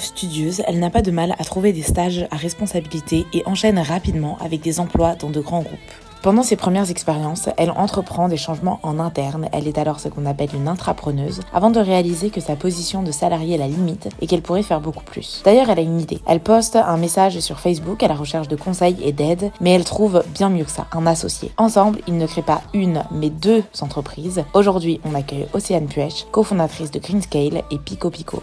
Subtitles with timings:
[0.00, 4.38] Studieuse, elle n'a pas de mal à trouver des stages à responsabilité et enchaîne rapidement
[4.40, 6.07] avec des emplois dans de grands groupes.
[6.28, 10.26] Pendant ses premières expériences, elle entreprend des changements en interne, elle est alors ce qu'on
[10.26, 14.26] appelle une intrapreneuse, avant de réaliser que sa position de salarié est la limite et
[14.26, 15.40] qu'elle pourrait faire beaucoup plus.
[15.46, 16.20] D'ailleurs, elle a une idée.
[16.26, 19.84] Elle poste un message sur Facebook à la recherche de conseils et d'aide, mais elle
[19.84, 21.50] trouve bien mieux que ça, un associé.
[21.56, 24.44] Ensemble, ils ne créent pas une, mais deux entreprises.
[24.52, 28.42] Aujourd'hui, on accueille Océane Puech, cofondatrice de Greenscale et Pico Pico.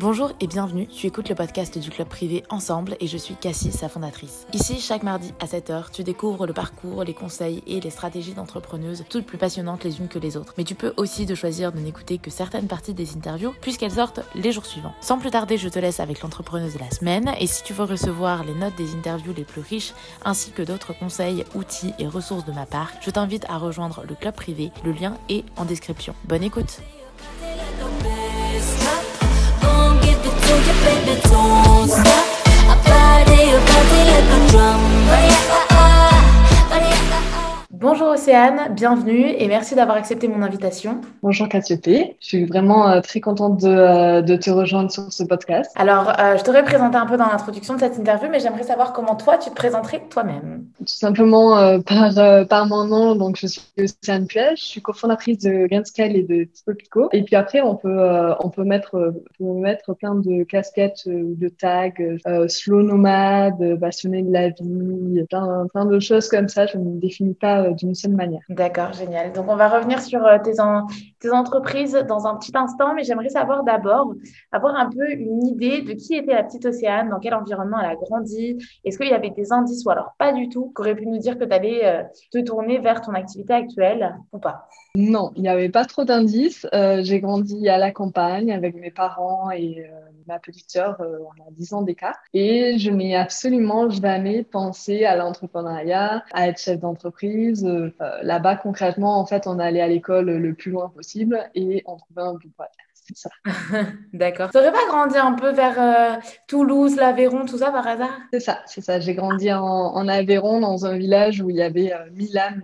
[0.00, 3.72] Bonjour et bienvenue, tu écoutes le podcast du club privé Ensemble et je suis Cassie,
[3.72, 4.46] sa fondatrice.
[4.52, 9.04] Ici, chaque mardi à 7h, tu découvres le parcours, les conseils et les stratégies d'entrepreneuses,
[9.10, 10.54] toutes plus passionnantes les unes que les autres.
[10.56, 14.20] Mais tu peux aussi de choisir de n'écouter que certaines parties des interviews puisqu'elles sortent
[14.36, 14.94] les jours suivants.
[15.00, 17.82] Sans plus tarder, je te laisse avec l'entrepreneuse de la semaine et si tu veux
[17.82, 22.44] recevoir les notes des interviews les plus riches ainsi que d'autres conseils, outils et ressources
[22.44, 26.14] de ma part, je t'invite à rejoindre le club privé, le lien est en description.
[26.28, 26.82] Bonne écoute
[30.84, 32.26] baby, don't stop.
[32.68, 34.80] A party, a party like a drum.
[34.80, 35.97] Oh, yeah, oh, oh.
[37.80, 41.00] Bonjour Océane, bienvenue et merci d'avoir accepté mon invitation.
[41.22, 45.22] Bonjour Cassiopée, je suis vraiment euh, très contente de, euh, de, te rejoindre sur ce
[45.22, 45.70] podcast.
[45.76, 48.92] Alors, euh, je t'aurais présenté un peu dans l'introduction de cette interview, mais j'aimerais savoir
[48.92, 50.64] comment toi tu te présenterais toi-même.
[50.80, 55.68] Tout simplement par, par mon nom, donc je suis Océane Puel, je suis cofondatrice de
[55.68, 60.42] Gainscale et de Pico Et puis après, on peut, on peut, mettre, mettre plein de
[60.42, 61.92] casquettes ou de tags,
[62.48, 66.66] slow nomade, passionné de la vie, plein, plein de choses comme ça.
[66.66, 68.40] Je ne me définis pas euh, d'une seule manière.
[68.48, 69.32] D'accord, génial.
[69.32, 70.54] Donc, on va revenir sur euh, tes,
[71.20, 74.12] tes entreprises dans un petit instant, mais j'aimerais savoir d'abord,
[74.52, 77.90] avoir un peu une idée de qui était la petite Océane, dans quel environnement elle
[77.90, 78.58] a grandi.
[78.84, 81.38] Est-ce qu'il y avait des indices ou alors pas du tout, qu'aurait pu nous dire
[81.38, 82.02] que tu allais euh,
[82.32, 84.68] te tourner vers ton activité actuelle ou pas?
[84.94, 86.66] Non, il n'y avait pas trop d'indices.
[86.72, 89.88] J'ai grandi à la campagne avec mes parents et
[90.28, 92.16] ma petite sœur, on a 10 ans d'écart.
[92.34, 97.90] Et je n'ai absolument jamais pensé à l'entrepreneuriat, à être chef d'entreprise euh,
[98.22, 102.22] là-bas, concrètement, en fait, on allait à l'école le plus loin possible et on trouvait
[102.22, 102.50] un bout
[102.92, 103.30] C'est ça.
[104.12, 104.50] D'accord.
[104.50, 108.18] Tu n'aurais pas grandi un peu vers euh, Toulouse, l'Aveyron, tout ça par hasard?
[108.32, 109.00] C'est ça, c'est ça.
[109.00, 112.60] J'ai grandi en, Aveyron, dans un village où il y avait euh, Milan.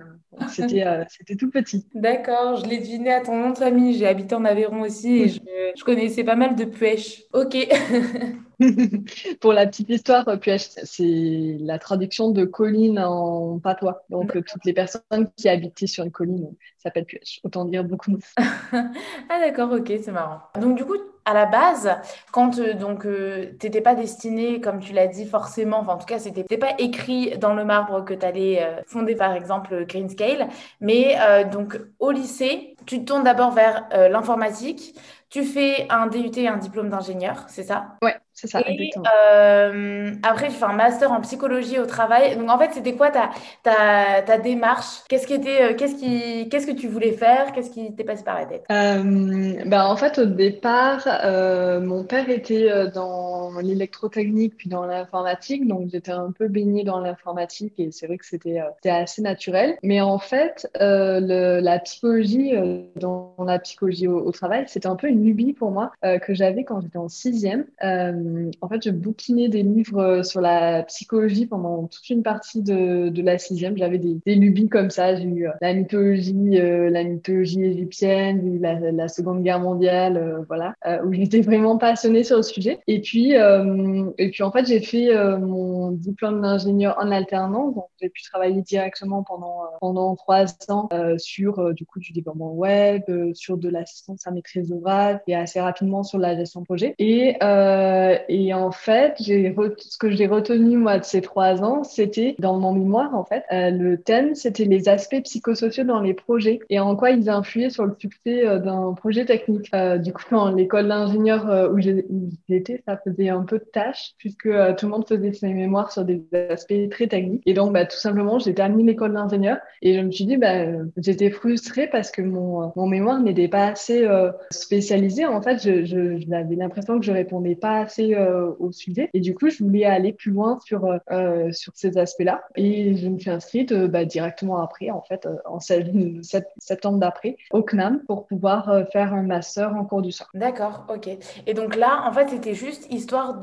[0.48, 1.86] C'était c'était tout petit.
[1.94, 3.96] D'accord, je l'ai deviné à ton nom de famille.
[3.96, 5.40] J'ai habité en Aveyron aussi et je,
[5.76, 7.22] je connaissais pas mal de pêche.
[7.32, 7.56] Ok.
[9.40, 14.04] Pour la petite histoire, Puech, c'est la traduction de colline en patois.
[14.10, 17.40] Donc, toutes les personnes qui habitaient sur une colline s'appellent Puech.
[17.44, 18.18] Autant dire beaucoup.
[18.36, 18.90] ah,
[19.28, 20.40] d'accord, ok, c'est marrant.
[20.60, 21.90] Donc, du coup, à la base,
[22.32, 26.06] quand euh, donc euh, t'étais pas destiné, comme tu l'as dit forcément, enfin en tout
[26.06, 30.48] cas c'était pas écrit dans le marbre que tu allais euh, fonder par exemple Greenscale,
[30.80, 31.16] mais
[31.50, 34.94] donc au lycée, tu te tournes d'abord vers l'informatique,
[35.30, 37.96] tu fais un DUT et un diplôme d'ingénieur, c'est ça?
[38.02, 38.16] Ouais.
[38.36, 39.04] C'est ça, exactement.
[39.32, 42.36] Euh, après, tu fais un master en psychologie au travail.
[42.36, 43.30] Donc, en fait, c'était quoi ta,
[43.62, 45.02] ta, ta démarche?
[45.08, 47.52] Qu'est-ce qui était, euh, qu'est-ce qui, qu'est-ce que tu voulais faire?
[47.52, 48.64] Qu'est-ce qui t'est passé par la tête?
[48.72, 55.68] Euh, ben, En fait, au départ, euh, mon père était dans l'électrotechnique puis dans l'informatique.
[55.68, 59.76] Donc, j'étais un peu baignée dans l'informatique et c'est vrai que c'était, c'était assez naturel.
[59.84, 62.52] Mais en fait, le, la psychologie,
[62.96, 66.64] dans la psychologie au, au travail, c'était un peu une lubie pour moi que j'avais
[66.64, 67.66] quand j'étais en sixième.
[67.84, 68.12] Euh,
[68.60, 73.08] en fait, je bouquinais des livres euh, sur la psychologie pendant toute une partie de,
[73.08, 73.76] de la sixième.
[73.76, 75.14] J'avais des, des, lubies comme ça.
[75.16, 80.74] J'ai eu euh, la mythologie, la mythologie égyptienne, la, la, Seconde Guerre mondiale, voilà,
[81.04, 82.80] où j'étais vraiment passionnée sur le sujet.
[82.86, 87.74] Et puis, et puis en fait, j'ai fait mon diplôme d'ingénieur en alternance.
[87.74, 90.88] Donc, j'ai pu travailler directement pendant pendant trois ans
[91.18, 93.02] sur du coup du développement web,
[93.34, 96.94] sur de l'assistance à maîtrise d'ouvrage et assez rapidement sur la gestion de projet.
[96.98, 102.34] Et euh, et en fait, ce que j'ai retenu moi de ces trois ans, c'était
[102.38, 106.60] dans mon mémoire en fait, euh, le thème c'était les aspects psychosociaux dans les projets
[106.70, 109.70] et en quoi ils influaient sur le succès euh, d'un projet technique.
[109.74, 114.48] Euh, du coup, dans l'école d'ingénieur où j'étais, ça faisait un peu de tâche puisque
[114.78, 117.42] tout le monde faisait ses mémoires sur des aspects très techniques.
[117.46, 120.66] Et donc, bah, tout simplement, j'ai terminé l'école d'ingénieur et je me suis dit, bah,
[120.96, 124.06] j'étais frustrée parce que mon, mémoire n'était pas assez
[124.50, 125.26] spécialisé.
[125.26, 129.08] En fait, j'avais je, l'impression que je répondais pas assez euh, au sujet.
[129.14, 132.42] Et du coup, je voulais aller plus loin sur, euh, euh, sur ces aspects-là.
[132.56, 135.58] Et je me suis inscrite bah, directement après, en fait, en
[136.58, 140.28] septembre d'après, au CNAM, pour pouvoir faire un master en cours du soir.
[140.34, 141.08] D'accord, ok.
[141.46, 143.40] Et donc là, en fait, c'était juste histoire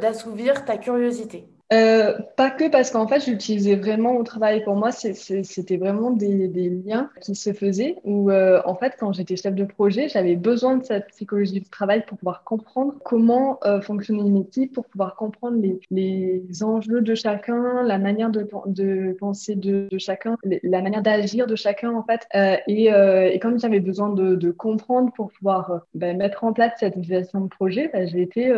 [0.00, 1.48] d'assouvir ta curiosité.
[1.72, 4.62] Euh, Pas que parce qu'en fait, j'utilisais vraiment au travail.
[4.62, 9.12] Pour moi, c'était vraiment des, des, liens qui se faisaient où, euh, en fait, quand
[9.12, 13.58] j'étais chef de projet, j'avais besoin de cette psychologie du travail pour pouvoir comprendre comment
[13.64, 18.46] euh, fonctionnait une équipe, pour pouvoir comprendre les, les enjeux de chacun, la manière de,
[18.66, 22.28] de penser de, de, chacun, la manière d'agir de chacun, en fait.
[22.36, 26.52] Euh, et, euh, et, comme j'avais besoin de, de, comprendre pour pouvoir ben, mettre en
[26.52, 28.54] place cette gestion de projet, ben, j'ai été,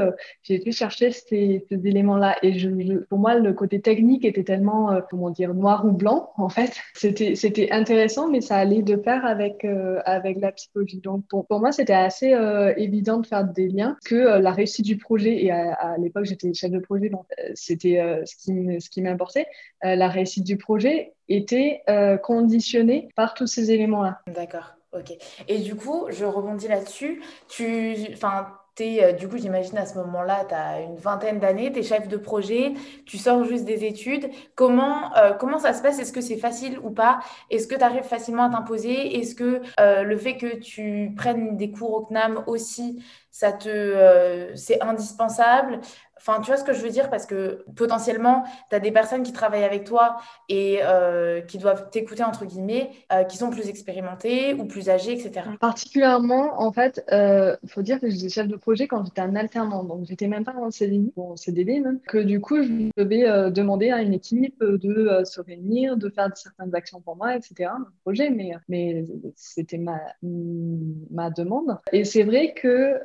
[0.48, 2.36] été chercher ces, ces éléments-là.
[2.42, 2.68] Et je,
[3.08, 6.72] pour moi, le côté technique était tellement, euh, comment dire, noir ou blanc, en fait.
[6.94, 11.00] C'était, c'était intéressant, mais ça allait de pair avec, euh, avec la psychologie.
[11.00, 14.96] Donc, pour, moi, c'était assez euh, évident de faire des liens, que la réussite du
[14.96, 19.46] projet, et à, l'époque, j'étais chef de projet, donc c'était ce qui, ce qui m'importait,
[19.82, 21.82] la réussite du projet était
[22.22, 24.20] conditionnée par tous ces éléments-là.
[24.34, 24.74] D'accord.
[24.92, 25.12] Ok.
[25.48, 27.22] Et du coup, je rebondis là-dessus.
[27.48, 28.48] Tu, enfin,
[28.80, 32.08] euh, du coup, j'imagine à ce moment-là, tu as une vingtaine d'années, tu es chef
[32.08, 32.74] de projet,
[33.06, 34.30] tu sors juste des études.
[34.54, 35.98] Comment, euh, comment ça se passe?
[35.98, 37.20] Est-ce que c'est facile ou pas?
[37.50, 39.18] Est-ce que tu arrives facilement à t'imposer?
[39.18, 45.80] Est-ce que euh, le fait que tu prennes des cours au CNAM aussi, c'est indispensable?
[46.18, 47.10] Enfin, tu vois ce que je veux dire?
[47.10, 50.18] Parce que potentiellement, tu as des personnes qui travaillent avec toi
[50.48, 55.12] et euh, qui doivent t'écouter, entre guillemets, euh, qui sont plus expérimentées ou plus âgées,
[55.12, 55.46] etc.
[55.60, 59.36] Particulièrement, en fait, il euh, faut dire que j'étais chef de projet quand j'étais un
[59.36, 59.84] alternant.
[59.84, 62.00] Donc, j'étais même pas en CDI, en CDD même.
[62.06, 66.74] Que du coup, je devais demander à une équipe de se réunir, de faire certaines
[66.74, 67.70] actions pour moi, etc.
[67.70, 69.04] Un projet, mais, mais
[69.36, 71.78] c'était ma, ma demande.
[71.92, 72.98] Et c'est vrai que,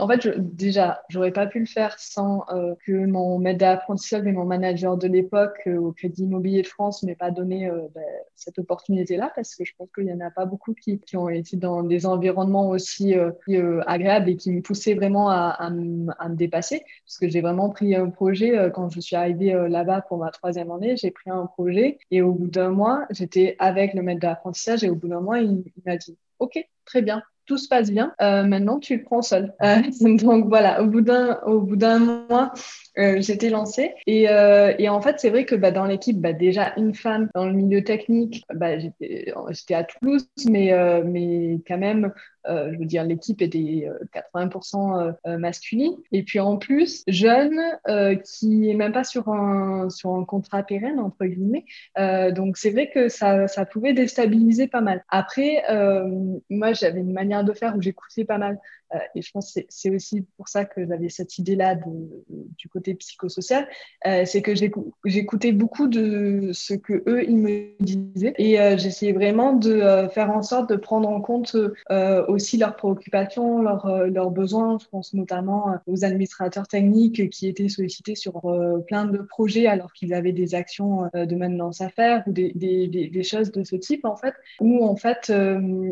[0.00, 4.26] en fait, je, déjà, j'aurais pas pu le faire sans euh, que mon maître d'apprentissage
[4.26, 7.88] et mon manager de l'époque euh, au Crédit Immobilier de France m'aient pas donné euh,
[7.94, 11.28] ben, cette opportunité-là parce que je pense qu'il y en a pas beaucoup qui, ont
[11.28, 13.14] été dans des environnements aussi
[13.86, 16.82] agréables et qui me poussaient vraiment à, à, me dépasser.
[17.04, 20.70] Parce que j'ai vraiment pris un projet quand je suis arrivée là-bas pour ma troisième
[20.70, 24.84] année, j'ai pris un projet et au bout d'un mois, j'étais avec le maître d'apprentissage
[24.84, 27.90] et au bout d'un mois, il, il m'a dit OK, très bien, tout se passe
[27.90, 28.14] bien.
[28.22, 29.52] Euh, maintenant, tu le prends seul.
[29.60, 32.52] Euh, donc voilà, au bout d'un au bout d'un mois,
[32.96, 34.26] euh, j'étais lancée et,
[34.78, 37.52] et en fait, c'est vrai que bah, dans l'équipe, bah, déjà une femme dans le
[37.52, 40.72] milieu technique, bah, j'étais à Toulouse, mais
[41.04, 42.12] mais quand même,
[42.46, 45.94] je veux dire, l'équipe était 80% masculine.
[46.12, 47.60] Et puis en plus, jeune,
[48.24, 51.64] qui est même pas sur un sur un contrat pérenne entre guillemets.
[52.32, 55.04] donc c'est vrai que ça ça pouvait déstabiliser pas mal.
[55.08, 55.62] Après,
[56.48, 58.58] moi, j'avais une manière de faire où j'écoutais pas mal.
[58.94, 62.94] Euh, et je pense que c'est aussi pour ça que j'avais cette idée-là du côté
[62.94, 63.68] psychosocial.
[64.06, 64.52] Euh, c'est que
[65.04, 70.30] j'écoutais beaucoup de ce que eux ils me disaient et euh, j'essayais vraiment de faire
[70.30, 71.56] en sorte de prendre en compte
[72.28, 74.78] aussi leurs préoccupations, leurs, besoins.
[74.78, 78.40] Je pense notamment aux administrateurs techniques qui étaient sollicités sur
[78.86, 83.50] plein de projets alors qu'ils avaient des actions de maintenance à faire ou des, choses
[83.52, 84.34] de ce type en fait.
[84.60, 85.32] Où en fait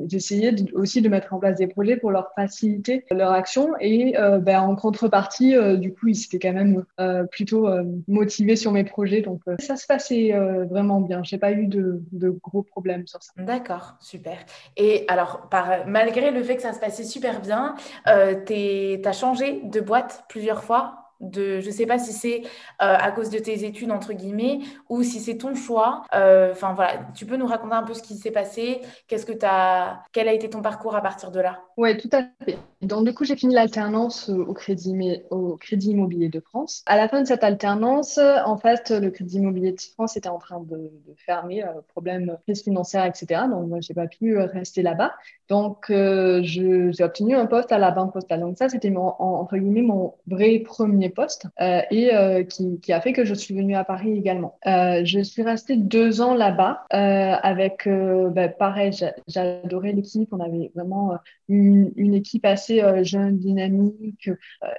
[0.06, 4.38] j'essayais aussi de mettre en place des projets pour leur faciliter leur action et euh,
[4.38, 7.68] ben, en contrepartie, euh, du coup, ils étaient quand même euh, plutôt
[8.07, 9.23] motivés sur mes projets.
[9.23, 10.33] Donc ça se passait
[10.71, 11.23] vraiment bien.
[11.23, 13.33] J'ai pas eu de, de, gros problèmes sur ça.
[13.37, 14.38] D'accord, super.
[14.76, 17.75] Et alors, par, malgré le fait que ça se passait super bien,
[18.47, 21.08] tu as changé de boîte plusieurs fois?
[21.20, 22.42] Je sais pas si c'est
[22.78, 26.02] à cause de tes études entre guillemets ou si c'est ton choix.
[26.12, 30.02] Enfin voilà, tu peux nous raconter un peu ce qui s'est passé, qu'est-ce que as,
[30.12, 31.60] quel a été ton parcours à partir de là?
[31.76, 32.58] Ouais, tout à fait.
[32.82, 34.94] Donc, du coup, j'ai fini l'alternance au crédit,
[35.30, 36.82] au crédit Immobilier de France.
[36.87, 40.38] À la fin de cette alternance, en fait, le Crédit Immobilier de France était en
[40.38, 43.42] train de, fermer, euh, problème crise financière, etc.
[43.50, 45.12] Donc, moi, j'ai pas pu rester là-bas.
[45.48, 48.40] Donc, euh, j'ai obtenu un poste à la Banque Postale.
[48.40, 53.12] Donc, ça, c'était entre guillemets, mon vrai premier poste euh, et euh, qui, a fait
[53.12, 54.59] que je suis venue à Paris également.
[54.67, 58.93] Euh, je suis restée deux ans là-bas avec, bah, pareil,
[59.27, 60.33] j'adorais l'équipe.
[60.33, 61.12] On avait vraiment
[61.49, 64.31] une, équipe assez jeune, dynamique,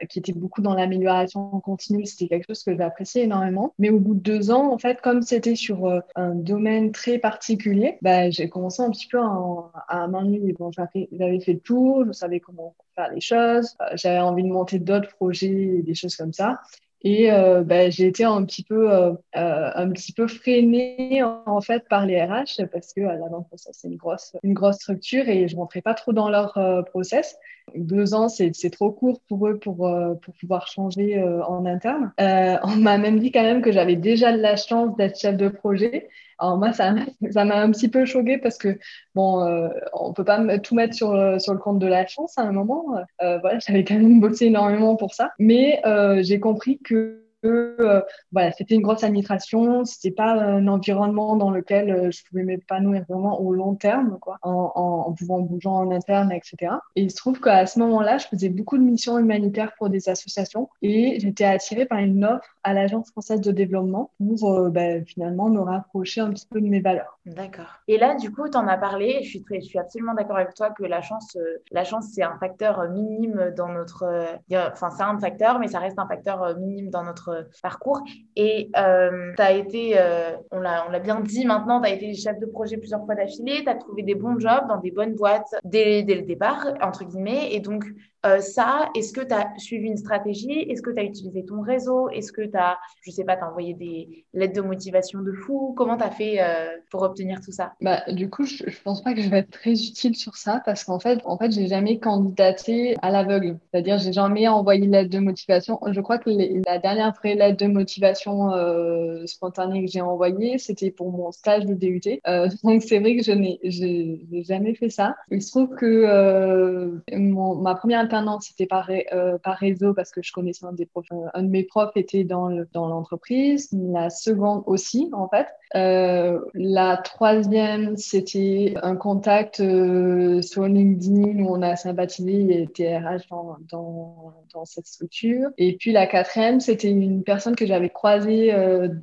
[0.10, 2.06] qui était beaucoup dans l'amélioration continue.
[2.06, 3.74] C'était quelque chose que j'appréciais énormément.
[3.80, 7.98] Mais au bout de deux ans, en fait, comme c'était sur un domaine très particulier,
[8.02, 12.12] bah, j'ai commencé un petit peu à, à m'ennuyer bon, j'avais fait le tour, je
[12.12, 16.34] savais comment faire les choses, euh, j'avais envie de monter d'autres projets, des choses comme
[16.34, 16.60] ça.
[17.02, 21.88] Et euh, ben, j'ai été un petit peu, euh, un petit peu freinée en, fait
[21.88, 25.56] par les RH parce que la banque c'est une grosse, une grosse structure et je
[25.56, 27.38] rentrais pas trop dans leur process.
[27.76, 29.90] Deux ans, c'est trop court pour eux pour,
[30.22, 32.12] pour pouvoir changer en interne.
[32.18, 35.50] on m'a même dit quand même que j'avais déjà de la chance d'être chef de
[35.50, 36.10] projet.
[36.40, 37.02] Alors moi, ça m'a
[37.62, 38.80] un petit peu choqué parce que
[39.14, 42.38] bon, euh, on peut pas tout mettre sur euh, sur le compte de la chance
[42.38, 42.86] à un moment.
[43.22, 48.02] Euh, voilà, j'avais quand même bossé énormément pour ça, mais euh, j'ai compris que euh,
[48.32, 53.06] voilà, c'était une grosse administration, c'était pas un environnement dans lequel euh, je pouvais m'épanouir
[53.08, 56.74] vraiment au long terme, quoi, en, en, en pouvant bougeant en interne, etc.
[56.96, 60.10] Et il se trouve qu'à ce moment-là, je faisais beaucoup de missions humanitaires pour des
[60.10, 65.06] associations et j'étais attirée par une offre à l'Agence française de développement pour euh, ben,
[65.06, 67.20] finalement me rapprocher un petit peu de mes valeurs.
[67.26, 67.80] D'accord.
[67.88, 69.20] Et là, du coup, tu en as parlé.
[69.24, 71.38] Je suis, très, je suis absolument d'accord avec toi que la chance,
[71.72, 74.06] la chance, c'est un facteur minime dans notre.
[74.52, 77.29] Enfin, c'est un facteur, mais ça reste un facteur minime dans notre
[77.62, 78.02] parcours.
[78.36, 82.40] Et euh, tu as été, euh, on l'a bien dit maintenant, tu as été chef
[82.40, 85.56] de projet plusieurs fois d'affilée, tu as trouvé des bons jobs dans des bonnes boîtes
[85.64, 87.54] dès, dès le départ, entre guillemets.
[87.54, 87.86] Et donc,
[88.26, 90.66] euh, ça, est-ce que tu as suivi une stratégie?
[90.70, 92.10] Est-ce que tu as utilisé ton réseau?
[92.10, 95.74] Est-ce que tu as, je sais pas, t'as envoyé des lettres de motivation de fou?
[95.78, 97.74] Comment tu as fait euh, pour obtenir tout ça?
[97.82, 100.62] Bah, Du coup, je, je pense pas que je vais être très utile sur ça
[100.66, 103.58] parce qu'en fait, en fait, j'ai jamais candidaté à l'aveugle.
[103.72, 105.80] C'est-à-dire, j'ai jamais envoyé une lettre de motivation.
[105.90, 110.92] Je crois que la dernière vraie lettre de motivation euh, spontanée que j'ai envoyée, c'était
[110.92, 112.02] pour mon stage de DUT.
[112.64, 115.16] Donc, c'est vrai que je n'ai jamais fait ça.
[115.32, 120.32] Il se trouve que ma première alternance, c'était par, euh, par réseau parce que je
[120.32, 121.06] connaissais un des profs.
[121.12, 123.70] Euh, un de mes profs était dans l'entreprise.
[123.72, 125.48] la seconde aussi, en fait.
[125.76, 133.58] Euh, la troisième, c'était un contact sur LinkedIn où on a sympathisé et TRH dans,
[133.72, 135.50] dans, cette structure.
[135.58, 138.52] Et puis la quatrième, c'était une personne que j'avais croisée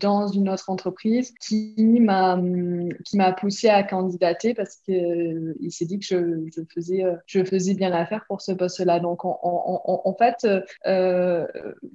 [0.01, 2.37] dans une autre entreprise qui m'a
[3.05, 7.91] qui m'a poussé à candidater parce que euh, il s'est dit que je faisais bien
[7.91, 8.96] l'affaire pour ce poste-là.
[9.01, 10.47] Donc en, fait,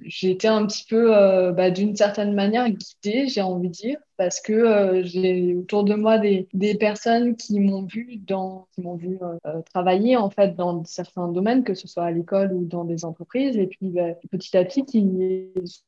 [0.02, 4.40] j'ai été un petit peu bah, d'une certaine manière guidée, j'ai envie de dire parce
[4.40, 6.46] que euh, j'ai autour de moi des,
[6.78, 11.26] personnes qui m'ont vu dans qui m'ont vu euh, euh, travailler en fait dans certains
[11.28, 13.56] domaines que ce soit à l'école ou dans des entreprises.
[13.56, 15.04] Et puis bah, petit à petit qui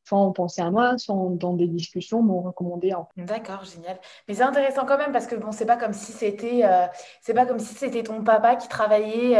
[0.04, 3.98] soit ont pensé à moi soit dans des discussions m'ont recommandé en d'accord génial.
[4.26, 6.62] Mais c'est intéressant quand même parce que bon c'est pas comme si c'était
[7.20, 9.38] c'est pas comme si c'était ton papa qui travaillait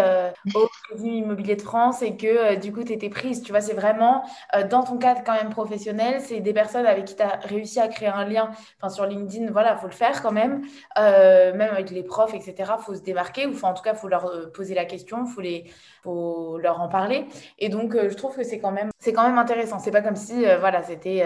[0.55, 3.75] au Crédit Immobilier de France et que du coup tu étais prise tu vois c'est
[3.75, 4.25] vraiment
[4.71, 7.89] dans ton cadre quand même professionnel c'est des personnes avec qui tu as réussi à
[7.89, 8.51] créer un lien
[8.89, 10.63] sur LinkedIn, voilà, faut le faire quand même.
[10.99, 13.47] Euh, même avec les profs, etc., faut se démarquer.
[13.47, 15.65] Ou enfin, en tout cas, faut leur euh, poser la question, faut les,
[16.03, 17.27] faut leur en parler.
[17.59, 19.79] Et donc, euh, je trouve que c'est quand même, c'est quand même intéressant.
[19.79, 21.25] C'est pas comme si, voilà, c'était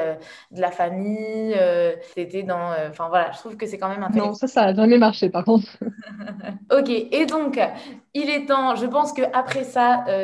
[0.51, 1.57] de la famille,
[2.15, 4.31] c'était dans, enfin voilà, je trouve que c'est quand même intéressant.
[4.31, 5.69] Non, ça, ça a jamais marché, par contre.
[6.73, 6.89] ok.
[6.89, 7.61] Et donc,
[8.15, 8.75] il est temps.
[8.75, 9.65] Je pense que après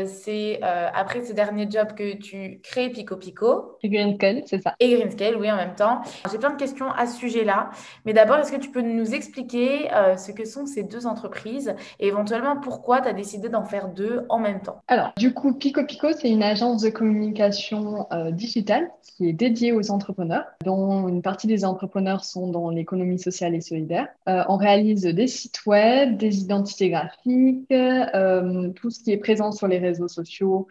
[0.07, 3.79] c'est après ce dernier job que tu crées Pico Pico.
[3.83, 4.75] Et Greenscale, c'est ça.
[4.81, 6.01] Et Greenscale, oui, en même temps.
[6.31, 7.71] J'ai plein de questions à ce sujet-là.
[8.05, 11.75] Mais d'abord, est-ce que tu peux nous expliquer euh, ce que sont ces deux entreprises
[12.01, 14.83] et éventuellement pourquoi tu as décidé d'en faire deux en même temps?
[14.89, 19.73] Alors, du coup, Pico Pico, c'est une agence de communication euh, digitale qui est dédiée
[19.73, 24.09] aux entrepreneurs, dont une partie des entrepreneurs sont dans l'économie sociale et solidaire.
[24.29, 29.69] Euh, on réalise des sites web, des identités graphiques, tout ce qui est présent sur
[29.69, 30.67] les réseaux sociaux,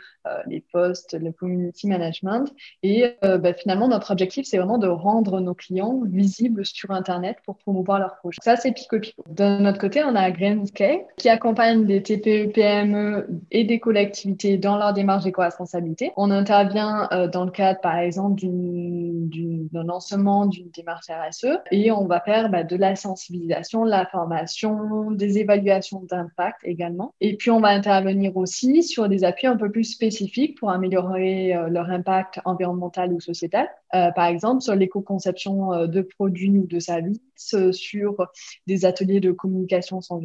[0.48, 2.52] les posts, le community management.
[2.82, 7.58] Et bah, finalement, notre objectif, c'est vraiment de rendre nos clients visibles sur Internet pour
[7.58, 8.40] promouvoir leurs projets.
[8.42, 9.24] Ça, c'est Pico Pico.
[9.30, 14.78] De notre côté, on a Greenscale qui accompagne des TPE, PME et des collectivités dans
[14.78, 16.12] leur démarche d'éco-responsabilité.
[16.18, 22.06] On intervient euh, dans le cadre, par exemple, d'un lancement d'une démarche RSE et on
[22.06, 27.14] va faire bah, de la sensibilisation, de la formation, des évaluations d'impact également.
[27.22, 31.56] Et puis, on va intervenir aussi sur des appuis un peu plus spécifiques pour améliorer
[31.56, 33.70] euh, leur impact environnemental ou sociétal.
[33.94, 38.28] Euh, par exemple, sur l'éco-conception euh, de produits ou de services, sur
[38.68, 40.20] des ateliers de communication sans,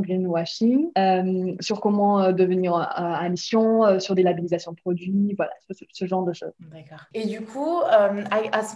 [0.00, 0.90] greenwashing,
[1.60, 5.52] sur comment devenir à, mission, sur des labellisations de produits, voilà,
[5.92, 6.52] ce, genre de choses.
[6.72, 7.00] D'accord.
[7.14, 7.80] Et du coup,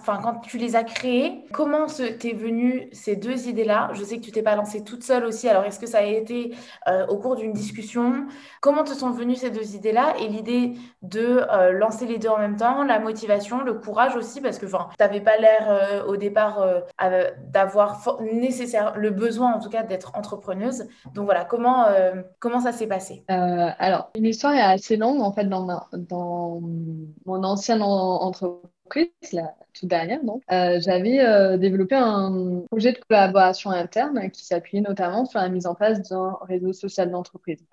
[0.04, 3.90] quand tu les as créés, comment t'es venu ces deux idées-là?
[3.94, 6.04] Je sais que tu t'es pas lancée toute seule aussi, alors est-ce que ça a
[6.04, 6.54] été
[7.08, 8.26] au cours d'une discussion?
[8.60, 10.14] Comment te sont venues ces deux idées-là?
[10.20, 11.40] Et l'idée de
[11.72, 15.20] lancer les deux en même temps, la motivation le courage aussi, parce que tu n'avais
[15.20, 16.80] pas l'air euh, au départ euh,
[17.50, 20.86] d'avoir nécessaire le besoin en tout cas d'être entrepreneuse.
[21.14, 23.24] Donc voilà, comment, euh, comment ça s'est passé?
[23.28, 26.60] Alors, une histoire est assez longue en fait dans, dans
[27.26, 34.44] mon ancienne entreprise, la, toute dernière, donc, j'avais développé un projet de collaboration interne qui
[34.44, 37.64] s'appuyait notamment sur la mise en place d'un réseau social d'entreprise.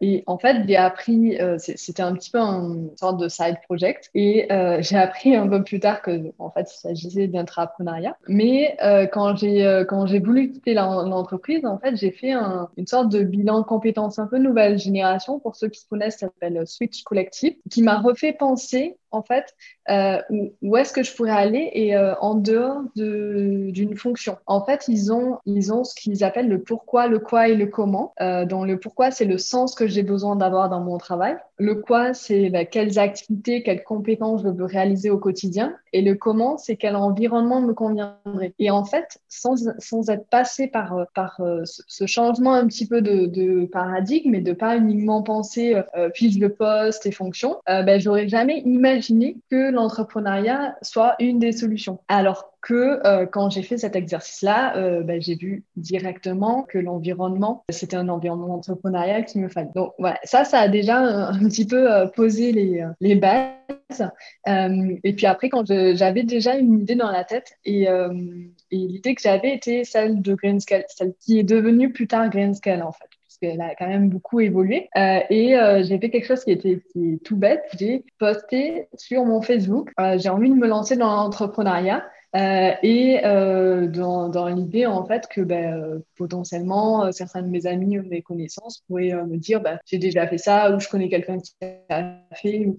[0.00, 4.48] et en fait, j'ai appris, c'était un petit peu une sorte de side project, et
[4.80, 8.16] j'ai appris un peu plus tard que, en fait, il s'agissait d'intrapreneuriat.
[8.28, 8.76] Mais
[9.12, 13.22] quand j'ai quand j'ai voulu quitter l'entreprise, en fait, j'ai fait un, une sorte de
[13.22, 15.38] bilan compétences un peu nouvelle génération.
[15.38, 19.54] Pour ceux qui connaissent, ça s'appelle Switch Collective, qui m'a refait penser en fait,
[19.88, 20.20] euh,
[20.62, 24.38] où, est-ce que je pourrais aller et euh, en dehors d'une fonction.
[24.46, 27.66] En fait, ils ont, ils ont ce qu'ils appellent le pourquoi, le quoi et le
[27.66, 28.14] comment.
[28.20, 31.36] Euh, donc, le pourquoi, c'est le sens que j'ai besoin d'avoir dans mon travail.
[31.58, 35.74] Le quoi, c'est bah, quelles activités, quelles compétences je veux réaliser au quotidien.
[35.92, 38.54] Et le comment, c'est quel environnement me conviendrait.
[38.60, 42.86] Et en fait, sans, sans être passé par, euh, par euh, ce changement un petit
[42.86, 47.56] peu de, de paradigme et de pas uniquement penser euh, fiche de poste et fonction,
[47.68, 51.98] euh, ben, j'aurais jamais imaginé que l'entrepreneuriat soit une des solutions.
[52.06, 57.64] Alors que euh, quand j'ai fait cet exercice-là, euh, ben, j'ai vu directement que l'environnement,
[57.70, 59.70] c'était un environnement entrepreneurial qui me fallait.
[59.74, 64.10] Donc voilà, ça, ça a déjà un, petit peu euh, posé les, les bases.
[64.46, 69.22] et puis après, quand j'avais déjà une idée dans la tête, et, et l'idée que
[69.22, 73.60] j'avais était celle de Greenscale, celle qui est devenue plus tard Greenscale en fait puisqu'elle
[73.60, 74.88] a quand même beaucoup évolué.
[74.96, 76.82] Euh, et euh, j'ai fait quelque chose qui était
[77.24, 77.62] tout bête.
[77.78, 79.90] J'ai posté sur mon Facebook.
[80.00, 82.04] Euh, j'ai envie de me lancer dans l'entrepreneuriat.
[82.36, 87.98] Euh, et euh, dans, l'idée en fait que ben, euh, potentiellement certains de mes amis
[87.98, 91.38] ou mes connaissances pourraient me dire ben, j'ai déjà fait ça ou je connais quelqu'un
[91.38, 91.54] qui
[91.88, 92.76] a fait ou,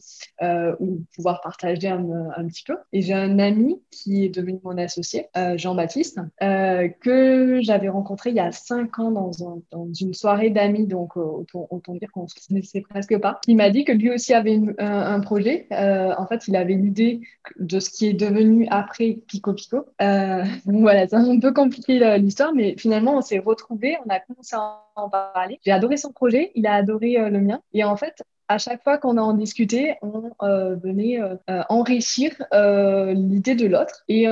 [0.80, 2.04] ou pouvoir partager un,
[2.48, 2.78] petit peu.
[2.94, 8.40] Et j'ai un ami qui est devenu mon associé, Jean-Baptiste, que j'avais rencontré il y
[8.40, 12.36] a cinq ans dans, un, dans une soirée d'amis, donc autant, autant, dire qu'on se
[12.48, 13.40] connaissait presque pas.
[13.48, 15.68] Il m'a dit que lui aussi avait une, un, un, projet.
[15.72, 17.22] en fait, il avait l'idée
[17.60, 19.86] de ce qui est devenu après Pico Pico.
[20.02, 24.56] Euh, voilà, c'est un peu compliqué l'histoire, mais finalement, on s'est retrouvés, on a commencé
[24.56, 25.60] à en parler.
[25.66, 27.62] J'ai adoré son projet, il a adoré euh, le mien.
[27.74, 32.32] Et en fait, à chaque fois qu'on en discutait, on euh, venait euh, euh, enrichir
[32.52, 34.28] l'idée de l'autre et,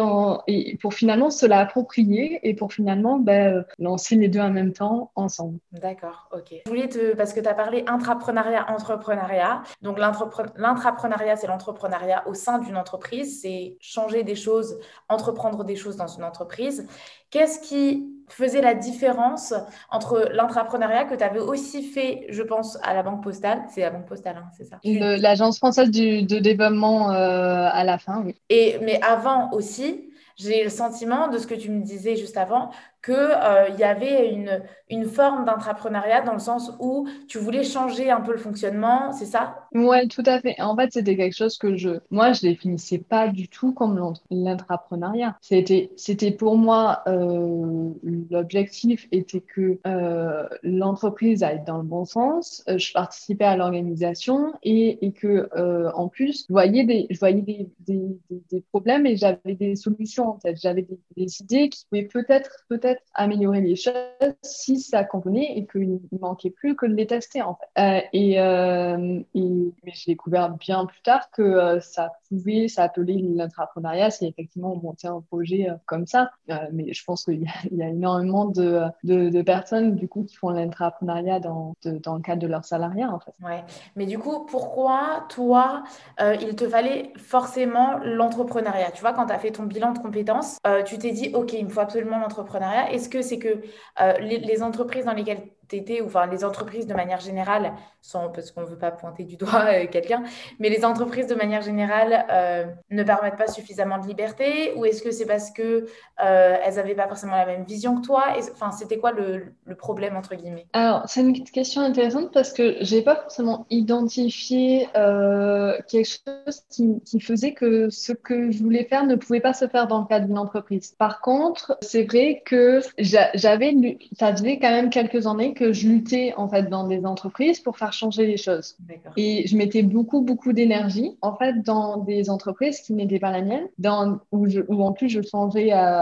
[0.47, 5.11] et, pour finalement se l'approprier et pour finalement ben, lancer les deux en même temps
[5.15, 5.59] ensemble.
[5.71, 6.55] D'accord, ok.
[6.65, 9.61] Je voulais te, parce que tu as parlé intrapreneuriat, entrepreneuriat.
[9.83, 15.95] Donc l'intrapreneuriat, c'est l'entrepreneuriat au sein d'une entreprise, c'est changer des choses, entreprendre des choses
[15.95, 16.87] dans une entreprise.
[17.29, 19.53] Qu'est-ce qui faisait la différence
[19.89, 23.63] entre l'intrapreneuriat que tu avais aussi fait, je pense, à la Banque Postale?
[23.73, 27.97] C'est la Banque Postale, hein, c'est ça L'Agence française du, de développement euh, à la
[27.97, 28.35] fin, oui.
[28.49, 32.69] Et, mais avant aussi, j'ai le sentiment de ce que tu me disais juste avant,
[33.03, 38.09] qu'il euh, y avait une, une forme d'intrapreneuriat dans le sens où tu voulais changer
[38.09, 39.67] un peu le fonctionnement, c'est ça?
[39.73, 40.59] Oui, tout à fait.
[40.61, 45.37] En fait, c'était quelque chose que je, moi, je définissais pas du tout comme l'intrapreneuriat.
[45.41, 47.89] C'était, c'était pour moi, euh,
[48.29, 54.53] l'objectif était que euh, l'entreprise aille dans le bon sens, euh, je participais à l'organisation
[54.63, 55.49] et, et que,
[55.93, 60.33] en plus, je voyais des, je voyais des, des, problèmes et j'avais des solutions en
[60.33, 60.57] tête.
[60.61, 63.93] J'avais des, des idées qui pouvaient peut-être, peut-être améliorer les choses
[64.41, 67.81] si ça convenait et qu'il ne manquait plus que de les tester en fait.
[67.81, 74.25] Euh, et, euh, j'ai découvert bien plus tard que euh, ça pouvait s'appeler l'entrepreneuriat si
[74.25, 76.31] effectivement on montait un projet comme ça.
[76.71, 80.49] mais je pense qu'il y, a énormément de, de, de, personnes du coup qui font
[80.49, 83.33] l'entrepreneuriat dans, dans le cadre de leur salariat en fait.
[83.43, 83.63] Ouais.
[83.95, 85.83] Mais du coup, pourquoi toi,
[86.19, 88.91] il te fallait forcément l'entrepreneuriat?
[88.91, 91.65] Tu vois, quand tu as fait ton bilan de compétences, tu t'es dit, OK, il
[91.65, 93.61] me faut absolument l'entrepreneuriat est-ce que c'est que
[94.01, 98.51] euh, les, entreprises dans lesquelles tu ou enfin les entreprises de manière générale, sans, parce
[98.51, 100.23] qu'on ne veut pas pointer du doigt euh, quelqu'un,
[100.59, 105.01] mais les entreprises de manière générale euh, ne permettent pas suffisamment de liberté Ou est-ce
[105.01, 105.85] que c'est parce qu'elles
[106.17, 108.25] n'avaient pas forcément la même vision que toi?
[108.53, 110.65] Enfin, c'était quoi le, problème, entre guillemets?
[110.73, 117.01] Alors, c'est une question intéressante parce que je n'ai pas forcément identifié quelque chose qui,
[117.05, 120.05] qui faisait que ce que je voulais faire ne pouvait pas se faire dans le
[120.05, 120.95] cadre d'une entreprise.
[120.97, 126.33] Par contre, c'est vrai que j'avais, ça faisait quand même quelques années que je luttais
[126.37, 128.77] en fait dans des entreprises pour faire changer les choses.
[129.15, 133.41] Et je mettais beaucoup, beaucoup d'énergie en fait dans des entreprises qui n'étaient pas la
[133.41, 136.01] mienne, dans, où, je, où en plus je changeais euh,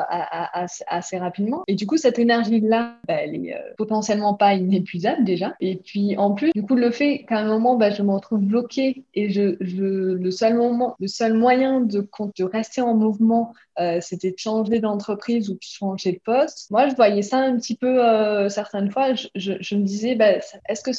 [0.88, 1.64] assez rapidement.
[1.68, 5.56] Et du coup, cette énergie-là, bah, elle est euh, potentiellement pas inépuisable déjà.
[5.60, 8.40] Et puis en plus, du coup, le fait qu'à un moment, bah, je me retrouve
[8.40, 13.54] bloquée et je, je, le seul moment, le seul moyen de, de rester en mouvement,
[13.80, 16.70] euh, c'était de changer d'entreprise ou de changer de poste.
[16.72, 20.34] Moi, je voyais ça un petit peu, euh, certaines fois, je, je, me disais, bah,
[20.70, 20.92] est-ce que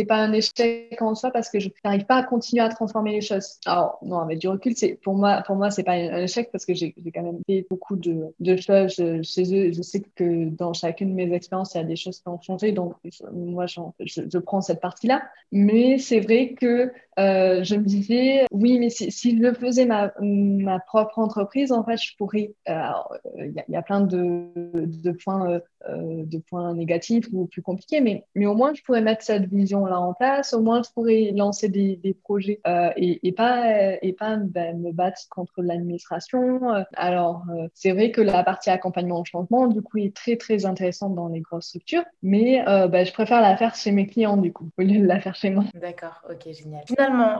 [0.00, 3.12] c'est pas un échec en soi parce que je n'arrive pas à continuer à transformer
[3.12, 3.58] les choses.
[3.66, 6.64] Alors non, mais du recul, c'est pour moi, pour moi, c'est pas un échec parce
[6.64, 9.72] que j'ai quand même fait beaucoup de, choses chez eux.
[9.72, 12.40] Je sais que dans chacune de mes expériences, il y a des choses qui ont
[12.40, 12.94] changé, donc
[13.30, 15.22] moi, je, prends cette partie-là.
[15.52, 20.10] Mais c'est vrai que euh, je me disais, oui, mais si, si, je faisais ma,
[20.86, 22.54] propre entreprise, en fait, je pourrais.
[22.68, 22.80] Euh,
[23.36, 28.46] il y, a plein de, points, euh, de points négatifs ou plus compliqués, mais, mais
[28.46, 30.52] au moins, je pourrais mettre cette vision-là en place.
[30.54, 32.60] Au moins, je pourrais lancer des, projets
[32.96, 36.60] et, et, pas, et pas me battre contre l'administration.
[36.94, 41.14] Alors, c'est vrai que la partie accompagnement au changement, du coup, est très, très intéressante
[41.14, 44.68] dans les grosses structures, mais ben, je préfère la faire chez mes clients, du coup,
[44.78, 45.64] au lieu de la faire chez moi.
[45.74, 46.84] D'accord, ok, génial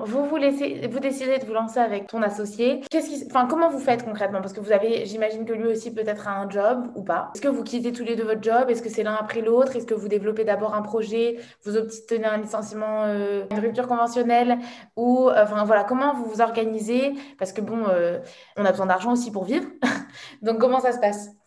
[0.05, 2.81] vous vous laissez, vous décidez de vous lancer avec ton associé.
[2.91, 4.41] Qui, comment vous faites concrètement?
[4.41, 7.31] Parce que vous avez, j'imagine que lui aussi peut-être a un job ou pas.
[7.35, 8.71] Est-ce que vous quittez tous les deux job?
[8.71, 9.77] Est-ce que c'est l'un après l'autre?
[9.77, 14.59] Est-ce que vous développez d'abord un projet Vous obtenez un licenciement, euh, une rupture conventionnelle
[14.97, 17.15] Ou, euh, enfin voilà, comment vous vous organisez?
[17.39, 18.21] Parce que bon, euh,
[18.57, 19.67] on a besoin d'argent aussi pour vivre.
[20.43, 21.40] Donc comment ça se passe?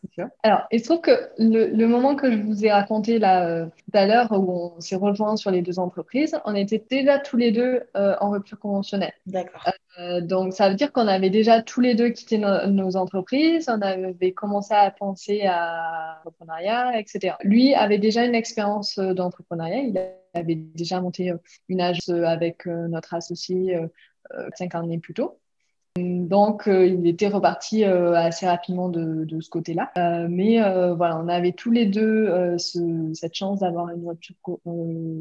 [0.43, 3.97] Alors, il se trouve que le, moment que je vous ai raconté là euh, tout
[3.97, 7.51] à l'heure, où on s'est rejoint sur les deux entreprises, on était déjà tous les
[7.51, 9.13] deux euh, en rupture conventionnelle.
[9.25, 9.69] D'accord.
[9.99, 13.81] Euh, donc, ça veut dire qu'on avait déjà tous les deux quitté nos entreprises, on
[13.81, 17.35] avait commencé à penser à l'entrepreneuriat, etc.
[17.43, 19.97] Lui avait déjà une expérience d'entrepreneuriat, il
[20.33, 21.31] avait déjà monté
[21.69, 23.79] une agence avec notre associé
[24.55, 25.39] cinq années plus tôt.
[25.95, 29.91] Donc, euh, il était reparti euh, assez rapidement de, de ce côté-là.
[29.99, 30.57] Euh, mais
[30.95, 34.35] voilà, on avait tous les deux ce, cette chance d'avoir une voiture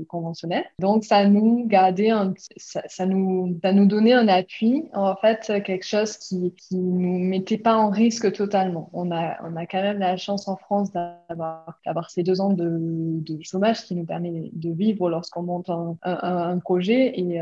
[0.08, 0.64] conventionnelle.
[0.78, 5.52] Donc, ça nous gardait un, ça, ça, nous, ça nous donnait un appui, en fait,
[5.64, 8.88] quelque chose qui, qui nous mettait pas en risque totalement.
[8.94, 12.50] On a, on a quand même la chance en France d'avoir, d'avoir ces deux ans
[12.50, 17.18] de, de, chômage qui nous permet de vivre lorsqu'on monte un, un, un, projet.
[17.18, 17.40] Et,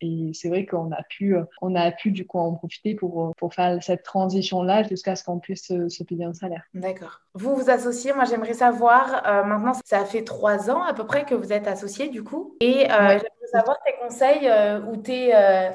[0.00, 3.52] et c'est vrai qu'on a pu, on a pu du coup en profiter pour, pour
[3.52, 6.64] faire cette transition-là jusqu'à ce qu'on puisse se, payer un salaire.
[6.72, 7.20] D'accord.
[7.36, 11.24] Vous vous associez, moi j'aimerais savoir, euh, maintenant ça fait trois ans à peu près
[11.24, 13.18] que vous êtes associé du coup, et euh,
[13.50, 15.32] savoir tes conseils euh, ou tes,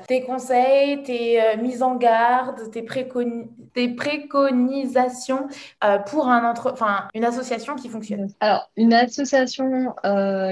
[0.07, 2.85] tes conseils, tes mises en garde, tes,
[3.73, 5.47] tes préconisations
[6.07, 8.29] pour un entre enfin, une association qui fonctionne.
[8.39, 9.93] Alors, une association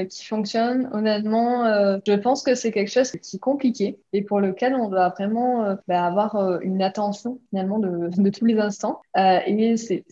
[0.09, 1.63] qui fonctionne, honnêtement,
[2.05, 5.77] je pense que c'est quelque chose qui est compliqué et pour lequel on doit vraiment
[5.87, 9.01] bah, avoir une attention finalement de, de tous les instants.
[9.15, 10.03] et c'est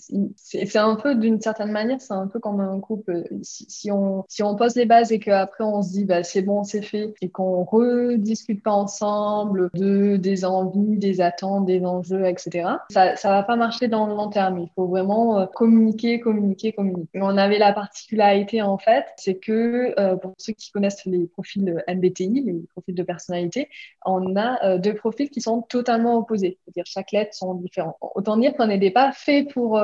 [0.78, 3.24] un peu, d'une certaine manière, c'est un peu comme un couple.
[3.42, 6.44] Si, si, on, si on pose les bases et qu'après on se dit, bah, c'est
[6.44, 12.26] bon, c'est fait, et qu'on rediscute pas ensemble de des envies, des attentes, des enjeux,
[12.26, 12.70] etc.
[12.90, 14.60] Ça, ça va pas marcher dans le long terme.
[14.60, 17.20] Il faut vraiment euh, communiquer, communiquer, communiquer.
[17.22, 21.84] On avait la particularité en fait, c'est que euh, pour ceux qui connaissent les profils
[21.88, 23.70] MBTI, les profils de personnalité,
[24.06, 26.58] on a euh, deux profils qui sont totalement opposés.
[26.64, 27.98] C'est-à-dire chaque lettre sont différents.
[28.16, 29.82] Autant dire qu'on n'était pas fait pour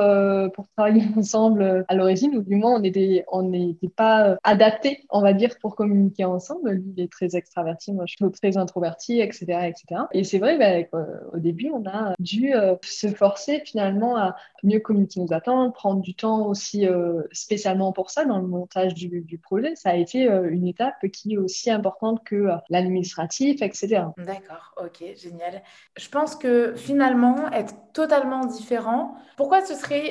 [0.54, 5.20] pour travailler ensemble à l'origine, ou du moins on n'était on n'était pas adapté, on
[5.20, 6.70] va dire, pour communiquer ensemble.
[6.72, 9.44] Lui, est très extraverti, moi je suis très introverti, etc.
[9.66, 10.02] etc.
[10.12, 10.98] Et c'est vrai, bah,
[11.32, 16.00] au début, on a dû euh, se forcer finalement à mieux communiquer nos attentes, prendre
[16.00, 19.74] du temps aussi euh, spécialement pour ça dans le montage du, projet.
[19.76, 24.04] Ça a été euh, une étape qui est aussi importante que l'administratif, etc.
[24.18, 25.62] D'accord, ok, génial.
[25.96, 30.10] Je pense que finalement, être totalement différent, pourquoi ce serait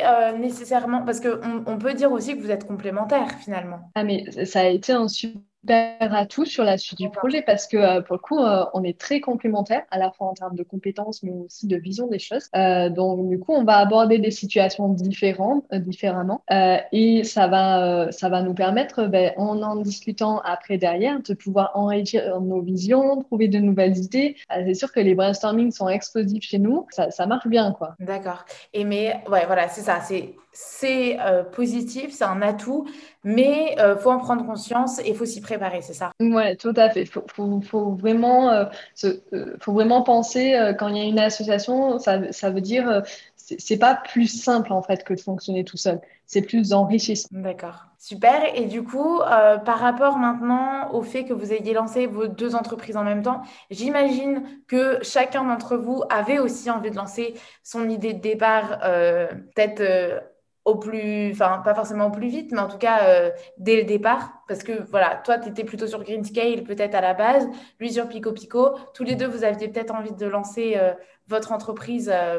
[1.06, 3.92] Parce qu'on on peut dire aussi que vous êtes complémentaires finalement.
[3.96, 7.68] Ah mais ça a été un super à tout sur la suite du projet parce
[7.68, 10.56] que euh, pour le coup, euh, on est très complémentaires à la fois en termes
[10.56, 12.48] de compétences mais aussi de vision des choses.
[12.56, 16.44] Euh, donc du coup, on va aborder des situations différentes, différemment,
[16.92, 21.72] et ça va, ça va nous permettre, ben, en en discutant après derrière, de pouvoir
[21.76, 24.36] enrichir nos visions, trouver de nouvelles idées.
[24.50, 27.96] c'est sûr que les brainstorming sont explosifs chez nous, ça, ça marche bien, quoi.
[28.00, 28.46] D'accord.
[28.74, 31.18] Et mais ouais, voilà, c'est ça, c'est c'est
[31.54, 32.86] positif, c'est un atout,
[33.24, 36.12] mais il faut en prendre conscience et il faut s'y préparer préparer, c'est ça?
[36.22, 37.06] Ouais, tout à fait.
[37.06, 37.26] Faut,
[37.62, 38.66] faut, vraiment, euh,
[39.04, 43.04] euh, faut vraiment penser euh, quand il y a une association, ça, ça veut dire
[43.36, 46.00] c'est pas plus simple en fait que de fonctionner tout seul.
[46.26, 47.28] C'est plus enrichissant.
[47.32, 47.88] D'accord.
[48.00, 48.56] Super.
[48.56, 52.96] Et du coup, par rapport maintenant au fait que vous ayez lancé vos deux entreprises
[52.96, 58.14] en même temps, j'imagine que chacun d'entre vous avait aussi envie de lancer son idée
[58.14, 60.24] de départ, peut-être
[60.64, 63.84] au plus, enfin pas forcément au plus vite, mais en tout cas euh, dès le
[63.84, 67.48] départ, parce que voilà, toi tu étais plutôt sur Green Scale peut-être à la base,
[67.80, 70.94] lui sur Pico Pico, tous les deux vous aviez peut-être envie de lancer euh,
[71.28, 72.38] votre entreprise, euh,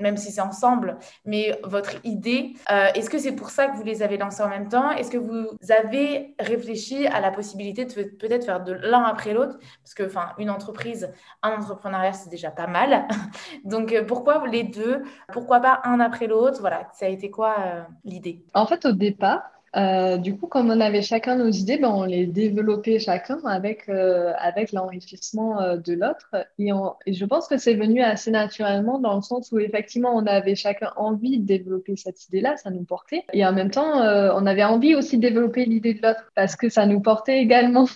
[0.00, 2.54] même si c'est ensemble, mais votre idée.
[2.68, 4.90] Est-ce que c'est pour ça que vous les avez lancés en même temps?
[4.90, 9.58] Est-ce que vous avez réfléchi à la possibilité de peut-être faire de l'un après l'autre?
[9.82, 13.06] Parce que, enfin, une entreprise, un entrepreneuriat, c'est déjà pas mal.
[13.64, 15.02] Donc, pourquoi les deux?
[15.32, 16.60] Pourquoi pas un après l'autre?
[16.60, 18.44] Voilà, ça a été quoi l'idée?
[18.54, 19.42] En fait, au départ,
[19.76, 23.88] euh, du coup, comme on avait chacun nos idées, ben, on les développait chacun avec,
[23.88, 26.34] euh, avec l'enrichissement euh, de l'autre.
[26.58, 26.70] Et,
[27.06, 30.56] et, je pense que c'est venu assez naturellement dans le sens où effectivement, on avait
[30.56, 33.24] chacun envie de développer cette idée-là, ça nous portait.
[33.32, 36.68] Et en même temps, on avait envie aussi de développer l'idée de l'autre parce que
[36.68, 37.86] ça nous portait également.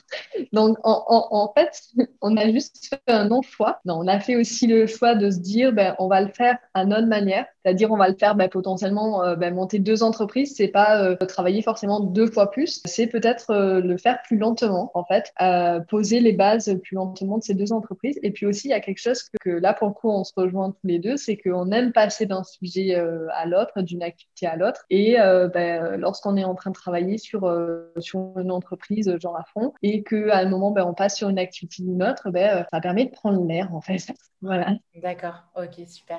[0.53, 1.83] Donc, en, en, en, fait,
[2.23, 3.81] on a juste fait un non-choix.
[3.85, 6.59] Non, on a fait aussi le choix de se dire, ben, on va le faire
[6.75, 7.47] à notre manière.
[7.65, 12.01] C'est-à-dire, on va le faire ben, potentiellement, ben, monter deux entreprises, c'est pas travailler forcément
[12.01, 16.33] deux fois plus, c'est peut-être euh, le faire plus lentement, en fait, euh, poser les
[16.33, 18.19] bases plus lentement de ces deux entreprises.
[18.23, 20.33] Et puis aussi, il y a quelque chose que, là, pour le coup, on se
[20.37, 24.47] rejoint tous les deux, c'est qu'on aime passer d'un sujet euh, à l'autre, d'une activité
[24.47, 24.85] à l'autre.
[24.91, 25.17] Et
[25.55, 27.51] ben, lorsqu'on est en train de travailler sur,
[27.99, 31.39] sur une entreprise, genre à fond, et qu'à un moment, ben, on passe sur une
[31.39, 33.97] activité ou une autre, ben, ça permet de prendre l'air, en fait.
[34.43, 34.75] voilà.
[35.03, 36.19] D'accord, ok, super.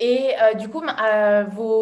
[0.00, 0.82] Et du coup,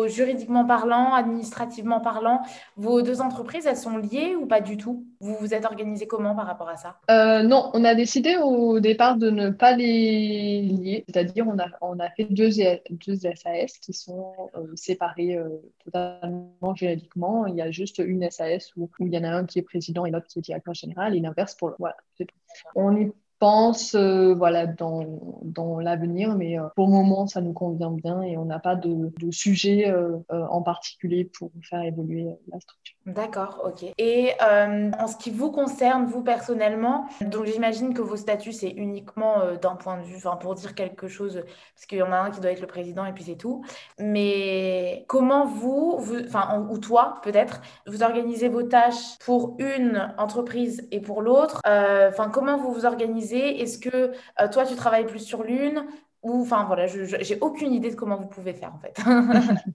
[0.06, 2.42] juridiquement parlant, administrativement parlant,
[2.76, 5.06] vos deux entreprises, elles sont liées ou pas du tout?
[5.20, 7.00] Vous vous êtes organisé comment par rapport à ça?
[7.10, 11.66] Euh, Non, on a décidé au départ de ne pas les lier, c'est-à-dire on a,
[11.80, 12.50] on a fait deux,
[12.90, 15.48] deux SAS qui sont euh, séparés euh,
[15.84, 17.46] totalement juridiquement.
[17.46, 19.62] Il y a juste une SAS où, où, il y en a un qui est
[19.62, 21.74] président et l'autre qui est directeur général et l'inverse pour...
[21.78, 22.36] Voilà, c'est tout.
[22.74, 25.04] On est pense euh, voilà dans,
[25.42, 28.74] dans l'avenir mais euh, pour le moment ça nous convient bien et on n'a pas
[28.74, 32.96] de, de sujet euh, en particulier pour faire évoluer la structure.
[33.06, 33.90] D'accord, ok.
[33.96, 39.36] Et en ce qui vous concerne, vous personnellement, donc j'imagine que vos statuts c'est uniquement
[39.60, 41.42] d'un point de vue, enfin pour dire quelque chose,
[41.74, 43.64] parce qu'il y en a un qui doit être le président et puis c'est tout.
[43.98, 51.00] Mais comment vous, enfin ou toi peut-être, vous organisez vos tâches pour une entreprise et
[51.00, 51.62] pour l'autre?
[51.64, 55.86] Enfin comment vous vous organisez est-ce que euh, toi, tu travailles plus sur l'une?
[56.22, 58.96] Ou enfin voilà, j'ai aucune idée de comment vous pouvez faire en fait.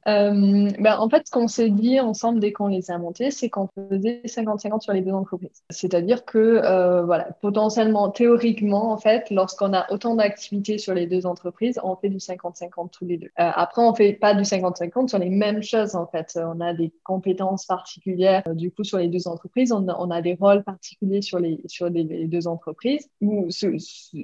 [0.08, 3.50] Euh, ben, en fait, ce qu'on s'est dit ensemble dès qu'on les a montés, c'est
[3.50, 5.64] qu'on faisait 50-50 sur les deux entreprises.
[5.70, 11.26] C'est-à-dire que euh, voilà, potentiellement, théoriquement, en fait, lorsqu'on a autant d'activités sur les deux
[11.26, 13.30] entreprises, on fait du 50-50 tous les deux.
[13.38, 16.38] après, on fait pas du 50-50 sur les mêmes choses en fait.
[16.38, 19.72] On a des compétences particulières du coup sur les deux entreprises.
[19.72, 23.10] On a, des rôles particuliers sur les sur les, deux entreprises.
[23.50, 24.18] Ce, ce,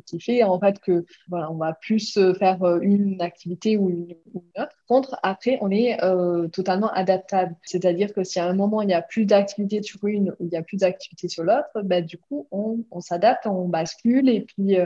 [0.00, 3.90] qui fait en fait que voilà, on va plus euh, faire euh, une activité ou
[3.90, 4.14] une,
[4.56, 4.76] autre.
[4.88, 7.54] Contre, après, on est euh, totalement adaptable.
[7.62, 10.52] C'est-à-dire que si à un moment il y a plus d'activité sur une ou il
[10.52, 14.40] y a plus d'activité sur l'autre, ben, du coup, on, on s'adapte, on bascule et
[14.42, 14.76] puis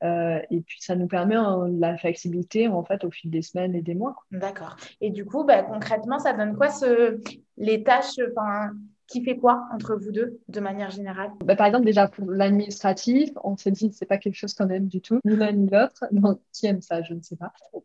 [0.00, 3.82] et puis ça nous permet hein, la flexibilité en fait au fil des semaines et
[3.82, 4.14] des mois.
[4.30, 4.76] D'accord.
[5.00, 7.20] Et du coup, bah, concrètement, ça donne quoi ce...
[7.56, 8.20] les tâches
[9.08, 11.30] qui fait quoi entre vous deux de manière générale?
[11.44, 14.86] Bah, Par exemple, déjà pour l'administratif, on s'est dit c'est pas quelque chose qu'on aime
[14.86, 16.04] du tout, ni l'un ni l'autre.
[16.12, 17.52] Donc, qui aime ça Je ne sais pas.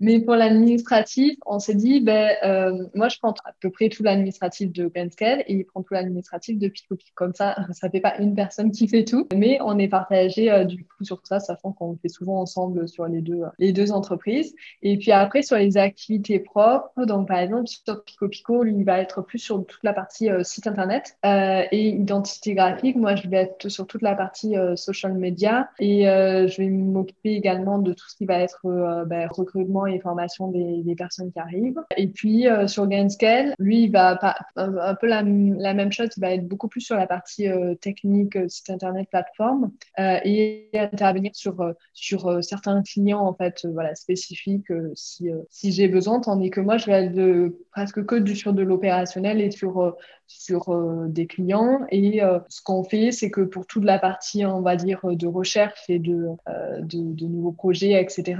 [0.00, 4.02] Mais pour l'administratif, on s'est dit, ben, euh, moi, je prends à peu près tout
[4.02, 8.18] l'administratif de Granscale et il prend tout l'administratif de Pico Comme ça, ça fait pas
[8.18, 11.72] une personne qui fait tout, mais on est partagé euh, du coup sur ça, sachant
[11.72, 14.54] qu'on fait souvent ensemble sur les deux, les deux entreprises.
[14.82, 18.84] Et puis après, sur les activités propres, donc par exemple, sur Pico Pico, lui, il
[18.84, 22.96] va être plus sur toute la partie euh, site internet euh, et identité graphique.
[22.96, 27.30] Moi, je vais être sur toute la partie euh, social media et je vais m'occuper
[27.30, 28.60] également de tout ce qui va être
[29.06, 31.80] ben, recrutement et formation des, personnes qui arrivent.
[31.96, 36.08] Et puis sur Gainscale, lui, il va pas, un, peu la, la, même chose.
[36.16, 37.46] Il va être beaucoup plus sur la partie
[37.80, 45.28] technique, site internet, plateforme et intervenir sur sur certains clients en fait, voilà spécifiques si
[45.50, 46.20] si j'ai besoin.
[46.20, 49.96] Tandis que moi, je vais être de presque que du sur de l'opérationnel et sur
[50.26, 51.80] sur euh, des clients.
[51.90, 55.26] Et euh, ce qu'on fait, c'est que pour toute la partie, on va dire, de
[55.26, 58.36] recherche et de, euh, de, nouveaux projets, etc.,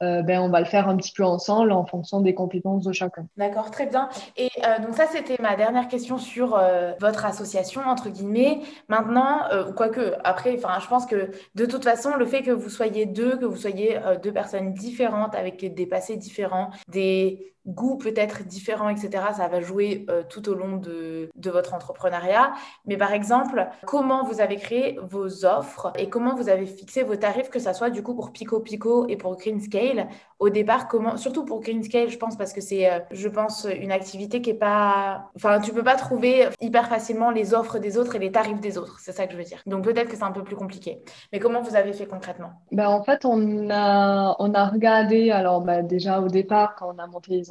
[0.00, 3.26] ben, on va le faire un petit peu ensemble en fonction des compétences de chacun.
[3.36, 4.08] D'accord, très bien.
[4.36, 4.48] Et
[4.82, 6.60] donc ça, c'était ma dernière question sur
[7.00, 8.60] votre association, entre guillemets.
[8.88, 9.40] Maintenant,
[9.76, 13.44] quoique, après, je pense que de toute façon, le fait que vous soyez deux, que
[13.44, 19.24] vous soyez deux personnes différentes avec des passés différents, des goûts peut-être différents, etc.
[19.36, 22.52] Ça va jouer tout au long de, de votre entrepreneuriat.
[22.86, 27.16] Mais par exemple, comment vous avez créé vos offres et comment vous avez fixé vos
[27.16, 31.16] tarifs, que ça soit du coup pour Pico Pico et pour Greenscale au départ, comment,
[31.16, 34.54] surtout pour Greenscale, je pense, parce que c'est, euh, je pense, une activité qui est
[34.54, 38.60] pas, enfin, tu peux pas trouver hyper facilement les offres des autres et les tarifs
[38.60, 38.98] des autres.
[39.00, 39.62] C'est ça que je veux dire.
[39.64, 41.00] Donc peut-être que c'est un peu plus compliqué.
[41.32, 42.50] Mais comment vous avez fait concrètement?
[42.70, 46.98] Ben, En fait, on a, on a regardé, alors ben, déjà au départ, quand on
[46.98, 47.50] a monté les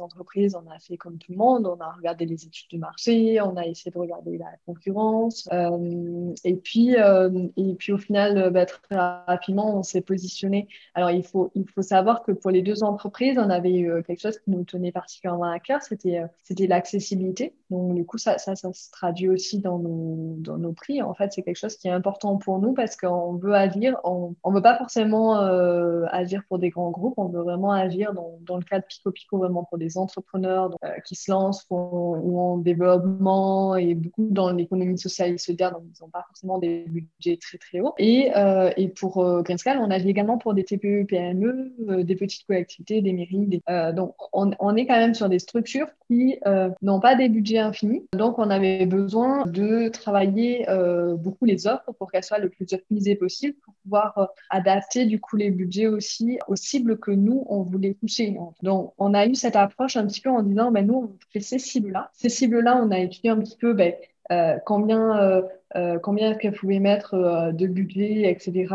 [0.54, 3.56] on a fait comme tout le monde, on a regardé les études du marché, on
[3.56, 5.48] a essayé de regarder la concurrence.
[5.52, 10.68] Euh, et, puis, euh, et puis au final, ben, très rapidement, on s'est positionné.
[10.94, 14.02] Alors il faut, il faut savoir que pour les deux entreprises, on avait eu euh,
[14.02, 17.54] quelque chose qui nous tenait particulièrement à cœur, c'était euh, l'accessibilité.
[17.70, 21.02] Donc du coup, ça, ça, se traduit aussi dans nos, dans nos prix.
[21.02, 24.34] En fait, c'est quelque chose qui est important pour nous parce qu'on veut agir, on
[24.46, 28.38] ne veut pas forcément euh, agir pour des grands groupes, on veut vraiment agir dans,
[28.42, 33.76] dans le cadre Pico Pico, vraiment pour des entrepreneurs qui se lancent ou en développement
[33.76, 37.58] et beaucoup dans l'économie sociale et solidaire, donc ils n'ont pas forcément des budgets très
[37.58, 37.94] très hauts.
[37.98, 38.30] Et,
[38.76, 43.12] et pour euh, Greenscale, on agit également pour des TPE, PME, des petites collectivités des
[43.12, 43.62] mairies.
[43.68, 47.58] Euh, donc, on, est quand même sur des structures qui euh, n'ont pas des budgets
[47.58, 48.06] infinis.
[48.12, 52.72] Donc, on avait besoin de travailler euh, beaucoup les offres pour qu'elles soient le plus
[52.72, 57.62] optimisées possible pour pouvoir adapter du coup les budgets aussi aux cibles que nous, on
[57.62, 58.36] voulait toucher.
[58.62, 61.40] Donc, on a eu cette approche un petit peu en disant, ben, nous, on fait
[61.40, 62.10] ces cibles-là.
[62.14, 63.92] Ces cibles-là, on a étudié un petit peu ben,
[64.32, 65.42] euh, combien euh,
[65.76, 68.66] euh, combien qu'elle pouvait mettre de budget, etc.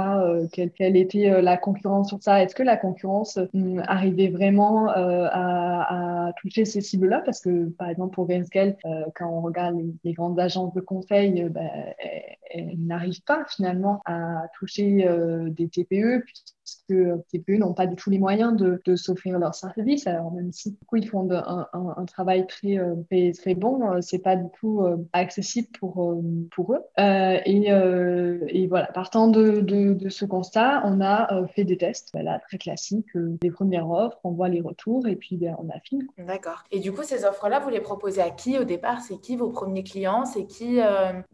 [0.52, 3.40] Quelle, quelle, était la concurrence sur ça Est-ce que la concurrence
[3.88, 7.22] arrivait vraiment à, toucher ces cibles-là?
[7.26, 8.78] Parce que, par exemple, pour Greenscale,
[9.16, 11.70] quand on regarde les, grandes agences de conseil, ben,
[12.52, 15.08] elles, n'arrivent pas finalement à toucher
[15.50, 16.24] des TPE,
[16.88, 20.06] puisque TPE n'ont pas du tout les moyens de, s'offrir leurs services.
[20.08, 22.78] Alors, même si du coup, ils font un, travail très,
[23.10, 24.82] très, très bon, c'est pas du tout
[25.14, 26.22] accessible pour, euh,
[26.56, 26.82] pour eux.
[27.00, 32.40] Euh, et, euh, voilà, partant de, de, ce constat, on a fait des tests, voilà,
[32.40, 36.08] très classiques, des premières offres, on voit les retours et puis ben, on affine.
[36.18, 36.64] D'accord.
[36.72, 39.02] Et du coup, ces offres-là, vous les proposez à qui au départ?
[39.02, 40.26] C'est qui vos premiers clients?
[40.26, 40.80] C'est qui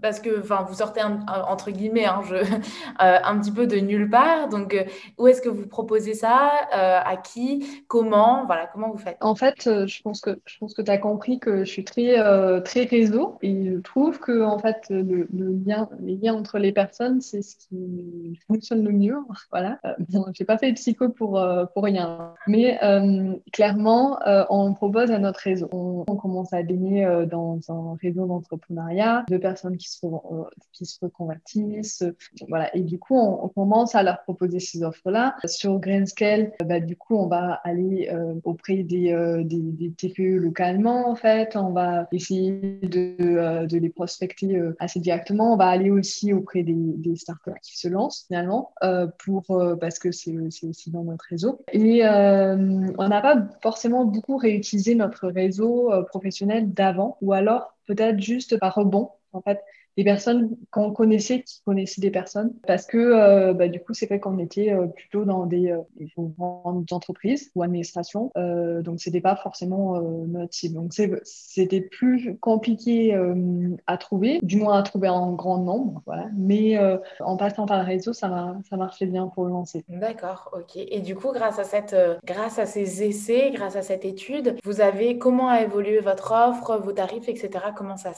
[0.02, 2.22] Parce que vous sortez entre guillemets hein,
[3.00, 4.50] un petit peu de nulle part.
[4.50, 4.76] Donc,
[5.18, 9.18] où est-ce que vous proposez ça À qui Comment Voilà, comment vous faites?
[9.22, 10.40] En fait, je pense que
[10.76, 12.16] que tu as compris que je suis très
[12.64, 15.28] très réseau et je trouve que en fait le,
[15.66, 19.18] lien, les liens entre les personnes, c'est ce qui fonctionne le mieux.
[19.52, 19.80] Voilà.
[19.86, 19.94] Euh,
[20.34, 25.20] j'ai pas fait de psycho pour euh, pour rien, mais euh, clairement, on propose à
[25.20, 25.70] notre réseau.
[25.72, 30.06] On, commence à baigner dans un réseau d'entrepreneuriat, de personnes qui se
[30.74, 32.04] qui se reconvertissent,
[32.50, 32.76] voilà.
[32.76, 34.84] Et du coup, on, commence à leur proposer ces
[35.46, 38.10] Sur Greenscale, bah, du coup, on va aller
[38.44, 41.56] auprès des, des TPE localement en fait.
[41.56, 45.54] On va essayer de, de les prospecter euh, assez directement.
[45.54, 49.76] On va aller aussi auprès des, des startups qui se lancent finalement euh, pour euh,
[49.76, 51.60] parce que c'est aussi dans notre réseau.
[51.72, 58.60] Et on n'a pas forcément beaucoup réutilisé notre réseau professionnel d'avant, ou alors peut-être juste
[58.60, 59.10] par rebond.
[59.34, 59.60] En fait,
[59.98, 62.54] des personnes qu'on connaissait qui connaissaient des personnes.
[62.68, 65.82] Parce que euh, bah, du coup c'est vrai qu'on était euh, plutôt dans des, euh,
[66.18, 68.32] grandes entreprises ou administrations.
[68.36, 70.76] Donc c'était pas forcément notre cible.
[70.76, 73.18] Donc c'était plus compliqué
[73.88, 76.28] à trouver du moins à trouver en grand nombre voilà.
[76.38, 76.78] Mais
[77.20, 79.84] en passant par le réseau ça ça marchait bien pour le lancer.
[79.90, 80.76] D'accord ok.
[80.76, 84.82] Et du coup grâce à cette grâce à ces essais grâce à cette étude vous
[84.82, 88.12] avez comment a évolué votre offre vos tarifs etc comment ça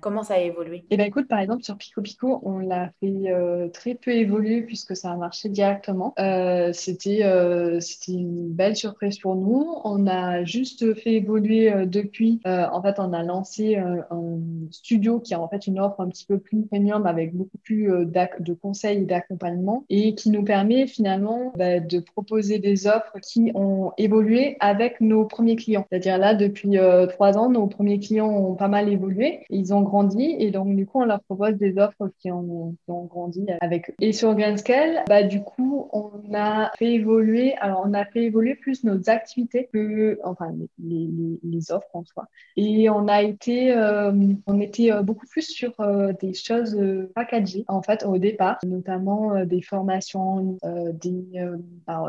[0.00, 0.78] comment ça a évolué?
[0.78, 4.10] Et eh ben écoute par exemple, sur Pico Pico, on l'a fait euh, très peu
[4.10, 6.14] évoluer puisque ça a marché directement.
[6.18, 9.66] Euh, c'était euh, c'était une belle surprise pour nous.
[9.84, 12.40] On a juste fait évoluer depuis.
[12.44, 14.38] en fait, on a lancé un
[14.70, 17.88] studio qui a en fait une offre un petit peu plus premium avec beaucoup plus
[17.88, 23.52] de conseils et d'accompagnement et qui nous permet finalement bah, de proposer des offres qui
[23.54, 25.86] ont évolué avec nos premiers clients.
[25.90, 26.76] C'est-à-dire là, depuis
[27.10, 29.40] trois ans, nos premiers clients ont pas mal évolué.
[29.50, 33.46] Ils ont grandi et donc du coup, on leur propose des offres qui ont, grandi
[33.60, 33.94] avec eux.
[34.00, 38.54] Et sur Greenscale, bah, du coup, on a fait évoluer, alors on a fait évoluer
[38.54, 41.08] plus nos activités que, enfin, les,
[41.42, 42.26] les, offres en soi.
[42.56, 44.12] Et on a été, euh,
[44.46, 46.78] on était euh, beaucoup plus sur euh, des choses
[47.14, 50.58] packagées, en fait, au départ, notamment des formations,
[50.94, 51.46] des,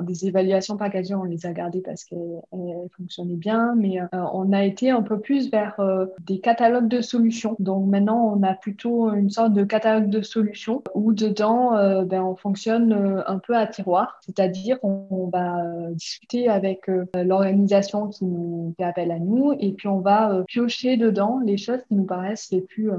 [0.02, 4.89] des évaluations packagées, on les a gardées parce qu'elles fonctionnaient bien, mais on a été
[4.89, 5.80] un peu plus vers
[6.26, 7.56] des catalogues de solutions.
[7.60, 12.22] Donc maintenant, on a plutôt une sorte de catalogue de solutions où dedans, euh, ben,
[12.22, 18.74] on fonctionne euh, un peu à tiroir, c'est-à-dire on, va discuter avec l'organisation qui nous
[18.78, 22.51] fait appel à nous et puis on va piocher dedans les choses qui nous paraissent
[22.51, 22.91] les plus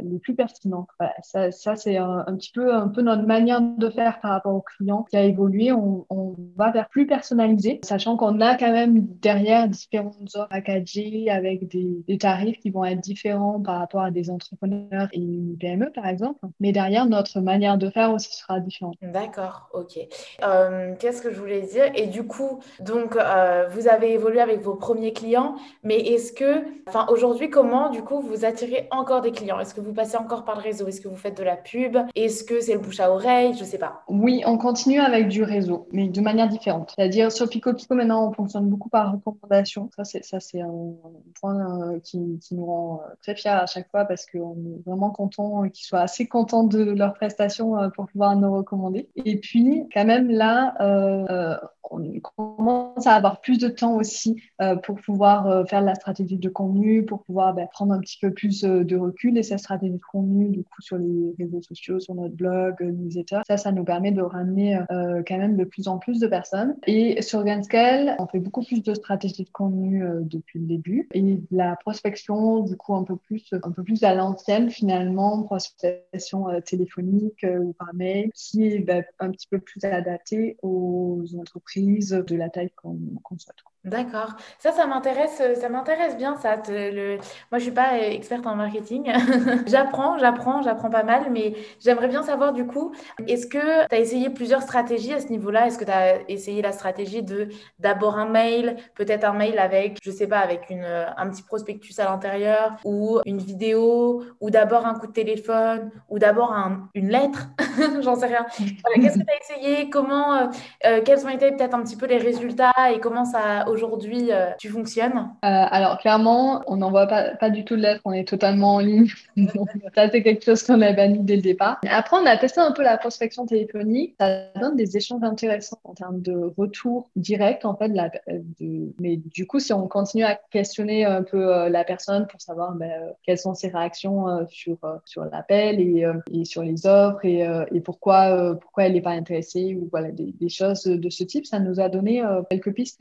[0.00, 0.88] les plus pertinentes.
[1.22, 4.62] ça, ça c'est un, petit peu un peu notre manière de faire par rapport aux
[4.62, 5.72] clients qui a évolué.
[5.72, 11.30] On, on va vers plus personnalisé, sachant qu'on a quand même derrière différentes offres packagées
[11.30, 15.56] avec des, des tarifs qui vont être différents par rapport à des entrepreneurs et une
[15.58, 16.38] PME, par exemple.
[16.60, 18.94] Mais derrière, notre manière de faire aussi sera différente.
[19.02, 19.98] D'accord, ok.
[20.44, 21.90] Euh, qu'est-ce que je voulais dire?
[21.94, 26.64] Et du coup, donc, euh, vous avez évolué avec vos premiers clients, mais est-ce que,
[26.88, 29.58] enfin, aujourd'hui, comment, du coup, vous attirez encore des clients?
[29.60, 30.86] Est-ce que vous passez encore par le réseau?
[30.86, 31.96] Est-ce que vous faites de la pub?
[32.14, 33.54] Est-ce que c'est le bouche à oreille?
[33.58, 34.02] Je sais pas.
[34.08, 36.92] Oui, on continue avec du réseau, mais de manière différente.
[36.94, 39.90] C'est-à-dire, sur Pico Pico, maintenant, on fonctionne beaucoup par recommandation.
[39.96, 40.92] Ça, c'est, ça, c'est un
[41.40, 45.07] point euh, qui, qui nous rend très fiers à chaque fois parce qu'on est vraiment
[45.10, 49.08] content qu'ils soient assez contents de leur prestation euh, pour pouvoir nous recommander.
[49.16, 51.56] Et puis, quand même, là, euh,
[51.90, 56.48] on commence à avoir plus de temps aussi euh, pour pouvoir faire la stratégie de
[56.50, 60.00] contenu, pour pouvoir ben, prendre un petit peu plus de recul et cette stratégie de
[60.12, 63.40] contenu, du coup, sur les réseaux sociaux, sur notre blog, newsletter.
[63.46, 66.76] Ça, ça nous permet de ramener quand même de plus en plus de personnes.
[66.86, 71.40] Et sur Ganscale, on fait beaucoup plus de stratégie de contenu depuis le début et
[71.50, 74.97] la prospection, du coup, un peu plus, un peu plus à l'ancienne finalement,
[75.44, 80.56] prospection euh, téléphonique euh, ou par mail, qui est bah, un petit peu plus adaptée
[80.62, 83.56] aux entreprises de la taille qu'on souhaite.
[83.88, 84.34] D'accord.
[84.58, 86.56] Ça, ça m'intéresse, euh, ça m'intéresse bien, ça.
[86.68, 87.16] le...
[87.50, 89.10] Moi, je suis pas experte en marketing.
[89.66, 92.92] j'apprends, j'apprends, j'apprends pas mal, mais j'aimerais bien savoir du coup,
[93.26, 95.66] est-ce que tu as essayé plusieurs stratégies à ce niveau-là?
[95.66, 99.98] Est-ce que tu as essayé la stratégie de d'abord un mail, peut-être un mail avec,
[100.02, 104.86] je sais pas, avec une, un petit prospectus à l'intérieur, ou une vidéo, ou d'abord
[104.86, 107.48] un coup de téléphone, ou d'abord un, une lettre?
[108.00, 108.46] J'en sais rien.
[108.94, 109.90] Qu'est-ce que tu as essayé?
[109.90, 110.46] Comment, euh,
[110.86, 114.50] euh, quels ont été peut-être un petit peu les résultats et comment ça aujourd'hui euh,
[114.58, 118.26] tu fonctionnes euh, Alors clairement, on n'envoie pas, pas du tout de lettres, on est
[118.26, 119.08] totalement en ligne.
[119.94, 121.80] ça c'est quelque chose qu'on a banni dès le départ.
[121.88, 124.14] Après, on a testé un peu la prospection téléphonique.
[124.20, 127.88] Ça donne des échanges intéressants en termes de retour direct en fait.
[127.88, 128.92] De...
[129.00, 132.72] Mais du coup, si on continue à questionner un peu euh, la personne pour savoir
[132.74, 132.90] ben,
[133.22, 138.56] quelles sont ses réactions sur sur l'appel et, et, sur les offres et, et pourquoi
[138.60, 141.88] pourquoi elle n'est pas intéressée ou des, des, choses de ce type, ça nous a
[141.88, 142.98] donné quelques pistes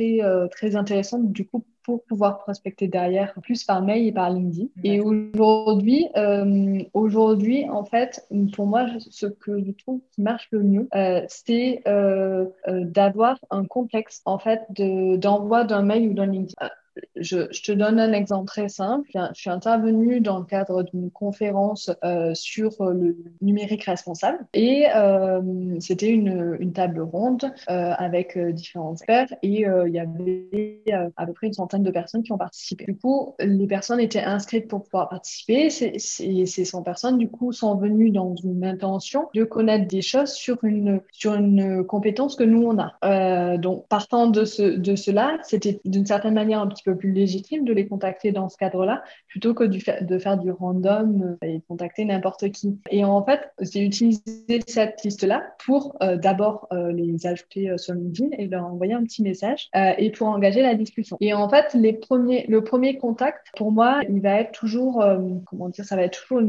[0.52, 4.68] très très intéressante du coup pour pouvoir prospecter derrière, plus par mail et par LinkedIn.
[4.84, 10.64] Et aujourd'hui, euh, aujourd'hui, en fait, pour moi, ce que je trouve qui marche le
[10.64, 16.68] mieux, euh, c'est euh, d'avoir un complexe en fait d'envoi d'un mail ou d'un LinkedIn
[17.16, 19.10] je, te donne un exemple très simple.
[19.14, 25.42] Je suis intervenue dans le cadre d'une conférence euh, sur le numérique responsable et euh,
[25.80, 30.84] c'était une, une, table ronde euh, avec différents experts et il y avait
[31.16, 32.86] à peu près une centaine de personnes qui ont participé.
[32.86, 35.70] Du coup, les personnes étaient inscrites pour pouvoir participer.
[35.70, 40.02] Ces, ces, ces 100 personnes, du coup, sont venues dans une intention de connaître des
[40.02, 43.58] choses sur une, sur une compétence que nous, on a.
[43.58, 47.74] donc, partant de, ce, de cela, c'était d'une certaine manière un petit plus légitime de
[47.74, 52.52] les contacter dans ce cadre-là, plutôt que de faire du random euh, et contacter n'importe
[52.52, 52.78] qui.
[52.90, 54.22] Et en fait, j'ai utilisé
[54.68, 59.24] cette liste-là pour euh, d'abord euh, les ajouter sur LinkedIn et leur envoyer un petit
[59.24, 61.18] message et pour engager la discussion.
[61.20, 65.04] Et en fait, les premiers, le premier contact, pour moi, il va être toujours,
[65.46, 66.42] comment dire, ça va être toujours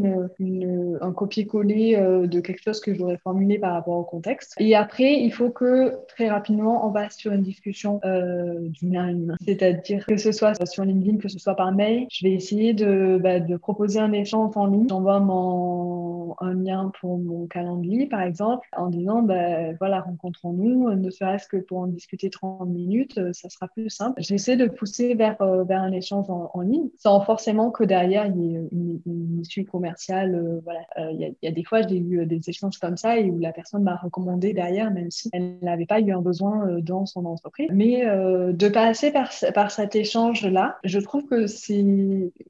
[1.01, 4.55] un copier-coller de quelque chose que j'aurais formulé par rapport au contexte.
[4.59, 9.37] Et après, il faut que très rapidement, on passe sur une discussion d'une à une.
[9.45, 12.07] C'est-à-dire que ce ce soit sur LinkedIn, que ce soit par mail.
[12.11, 14.89] Je vais essayer de, bah, de proposer un échange en ligne.
[14.89, 21.11] J'envoie mon, un lien pour mon calendrier, par exemple, en disant, bah, voilà, rencontrons-nous, ne
[21.11, 24.21] serait-ce que pour en discuter 30 minutes, euh, ça sera plus simple.
[24.23, 28.43] J'essaie de pousser vers, euh, vers un échange en, ligne, sans forcément que derrière, il
[28.43, 30.35] y ait une, issue commerciale.
[30.35, 30.81] Euh, voilà.
[31.13, 33.39] Il y, a, y, a, des fois, j'ai eu des échanges comme ça et où
[33.39, 37.25] la personne m'a recommandé derrière, même si elle n'avait pas eu un besoin dans son
[37.25, 37.69] entreprise.
[37.73, 40.18] Mais de passer par, par cet échange
[40.51, 41.85] là, je trouve que c'est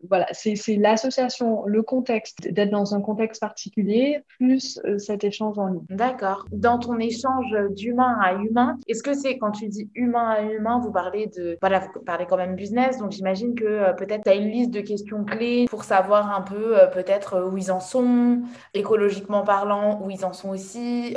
[0.08, 5.84] voilà, c'est l'association, le contexte, d'être dans un contexte particulier plus cet échange en ligne.
[5.90, 6.46] D'accord.
[6.52, 10.80] Dans ton échange d'humain à humain, est-ce que c'est quand tu dis humain à humain,
[10.82, 14.34] vous parlez de, voilà, vous parlez quand même business, donc j'imagine que peut-être tu as
[14.34, 18.42] une liste de questions clés pour savoir un peu peut-être où ils en sont,
[18.74, 21.14] écologiquement parlant, où ils en sont aussi,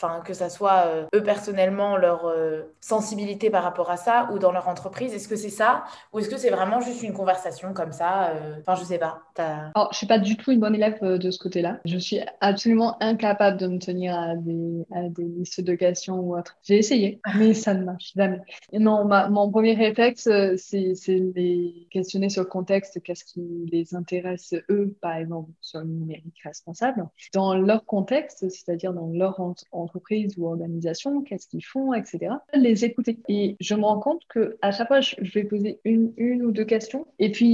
[0.00, 4.38] enfin que ça soit euh, eux personnellement leur euh, sensibilité par rapport à ça ou
[4.38, 7.72] dans leur entreprise Est-ce que c'est ça ou est-ce que c'est vraiment juste une conversation
[7.72, 9.22] comme ça euh, Enfin, je sais pas.
[9.36, 11.80] Alors, je suis pas du tout une bonne élève de ce côté-là.
[11.84, 16.36] Je suis absolument incapable de me tenir à des, à des listes de questions ou
[16.36, 16.56] autre.
[16.62, 18.40] J'ai essayé, mais ça ne marche jamais.
[18.72, 24.96] non, mon premier réflexe, c'est, les questionner sur le contexte, qu'est-ce qui les intéresse eux,
[25.00, 29.40] par exemple, sur le numérique responsable, dans leur contexte, c'est-à-dire dans leur
[29.88, 32.34] entreprise ou organisation, qu'est-ce qu'ils font, etc.
[32.54, 33.18] Les écouter.
[33.28, 36.64] Et je me rends compte que à chaque fois, je vais poser une, ou deux
[36.64, 37.48] questions et puis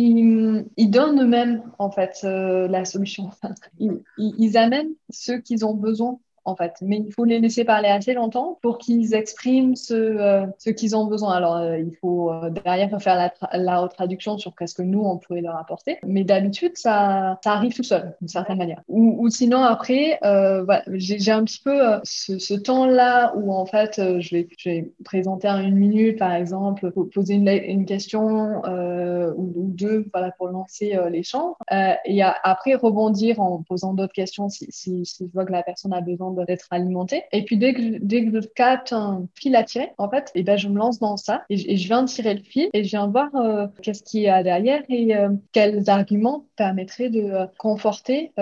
[0.77, 3.31] ils donnent eux-mêmes en fait euh, la solution.
[3.79, 6.75] ils, ils amènent ce qu'ils ont besoin en fait.
[6.83, 10.97] Mais il faut les laisser parler assez longtemps pour qu'ils expriment ce, euh, ce qu'ils
[10.97, 11.35] ont besoin.
[11.35, 15.19] Alors, euh, il faut euh, derrière faire la, la retraduction sur qu'est-ce que nous, on
[15.19, 15.99] pourrait leur apporter.
[16.05, 18.83] Mais d'habitude, ça, ça arrive tout seul, d'une certaine manière.
[18.89, 23.95] Ou, ou sinon, après, voilà, j'ai un petit peu ce, ce temps-là où, en fait,
[23.97, 29.53] je, vais, je vais présenter en une minute, par exemple, poser une, une question ou,
[29.57, 31.55] ou, deux voilà, pour lancer l'échange.
[31.71, 35.93] et après, rebondir en posant d'autres questions si, si, si je vois que la personne
[35.93, 37.23] a besoin d'être alimenté.
[37.33, 40.43] Et puis dès que, dès que je capte un fil à tirer, en fait, et
[40.43, 43.07] ben, je me lance dans ça et, je viens tirer le fil et je viens
[43.07, 48.33] voir euh, qu'est-ce qu'il y a derrière et euh, quels arguments permettraient de euh, conforter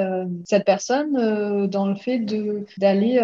[0.45, 3.21] cette personne dans le fait de d'aller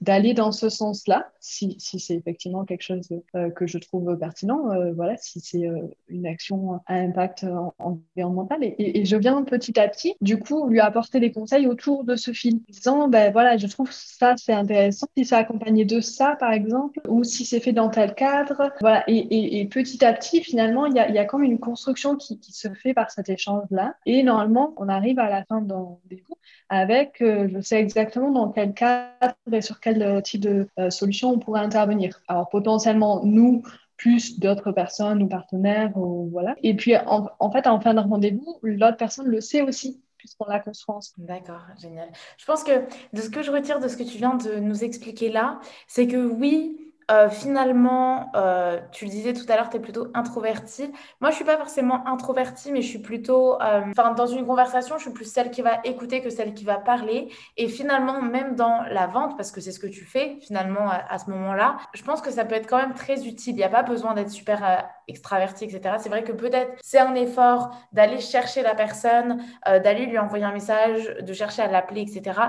[0.00, 4.70] d'aller dans ce sens-là, si, si c'est effectivement quelque chose euh, que je trouve pertinent,
[4.70, 7.46] euh, voilà, si c'est euh, une action à impact
[7.78, 8.62] environnemental.
[8.62, 12.16] Et, et, je viens petit à petit, du coup, lui apporter des conseils autour de
[12.16, 16.36] ce film, disant, ben voilà, je trouve ça c'est intéressant, si c'est accompagné de ça,
[16.38, 19.04] par exemple, ou si c'est fait dans tel cadre, voilà.
[19.08, 22.38] Et, et petit à petit, finalement, il y a, y a comme une construction qui,
[22.38, 23.94] qui se fait par cet échange-là.
[24.04, 26.38] Et normalement, on arrive à la fin d'un des cours
[26.68, 31.30] avec, je sais exactement dans quel cadre et sur quel euh, type de euh, solution
[31.30, 32.20] on pourrait intervenir.
[32.28, 33.62] Alors potentiellement, nous,
[33.96, 36.54] plus d'autres personnes ou partenaires, ou, voilà.
[36.62, 40.46] Et puis, en, en fait, en fin de rendez-vous, l'autre personne le sait aussi puisqu'on
[40.46, 42.08] l'a construit D'accord, génial.
[42.36, 44.82] Je pense que de ce que je retire de ce que tu viens de nous
[44.82, 49.76] expliquer là, c'est que oui, euh, finalement, euh, tu le disais tout à l'heure, tu
[49.76, 50.92] es plutôt introvertie.
[51.20, 54.96] Moi, je suis pas forcément introvertie, mais je suis plutôt, euh, enfin, dans une conversation,
[54.96, 57.28] je suis plus celle qui va écouter que celle qui va parler.
[57.56, 61.18] Et finalement, même dans la vente, parce que c'est ce que tu fais finalement à,
[61.18, 63.54] ce moment-là, je pense que ça peut être quand même très utile.
[63.54, 65.96] Il n'y a pas besoin d'être super extraverti, etc.
[65.98, 70.52] C'est vrai que peut-être c'est un effort d'aller chercher la personne, d'aller lui envoyer un
[70.52, 72.40] message, de chercher à l'appeler, etc.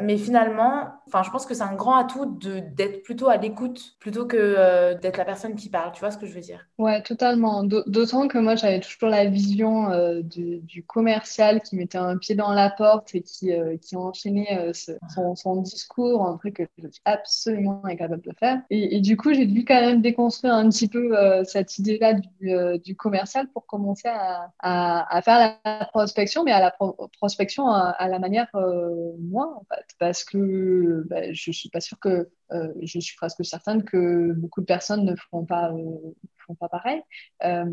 [0.00, 4.24] Mais finalement, enfin, je pense que c'est un grand atout d'être plutôt à l'écoute plutôt
[4.24, 5.90] que euh, d'être la personne qui parle.
[5.90, 6.64] Tu vois ce que je veux dire?
[6.78, 7.64] Ouais, totalement.
[7.64, 12.52] D'autant que moi, j'avais toujours la vision euh, du, commercial qui mettait un pied dans
[12.52, 17.84] la porte et qui, euh, qui enchaînait son, discours, un truc que je suis absolument
[17.84, 18.62] incapable de faire.
[18.70, 22.94] Et, du coup, j'ai dû quand même déconstruire un petit peu cette idée-là du, du,
[22.94, 26.76] commercial pour commencer à, à, faire la prospection, mais à la
[27.18, 28.46] prospection à, la manière
[29.18, 29.84] moi, en fait.
[29.98, 32.28] Parce que ben, je suis pas sûre que
[32.82, 36.14] je suis presque certaine que beaucoup de personnes ne feront pas, euh,
[36.46, 37.02] font pas pareil
[37.44, 37.64] euh,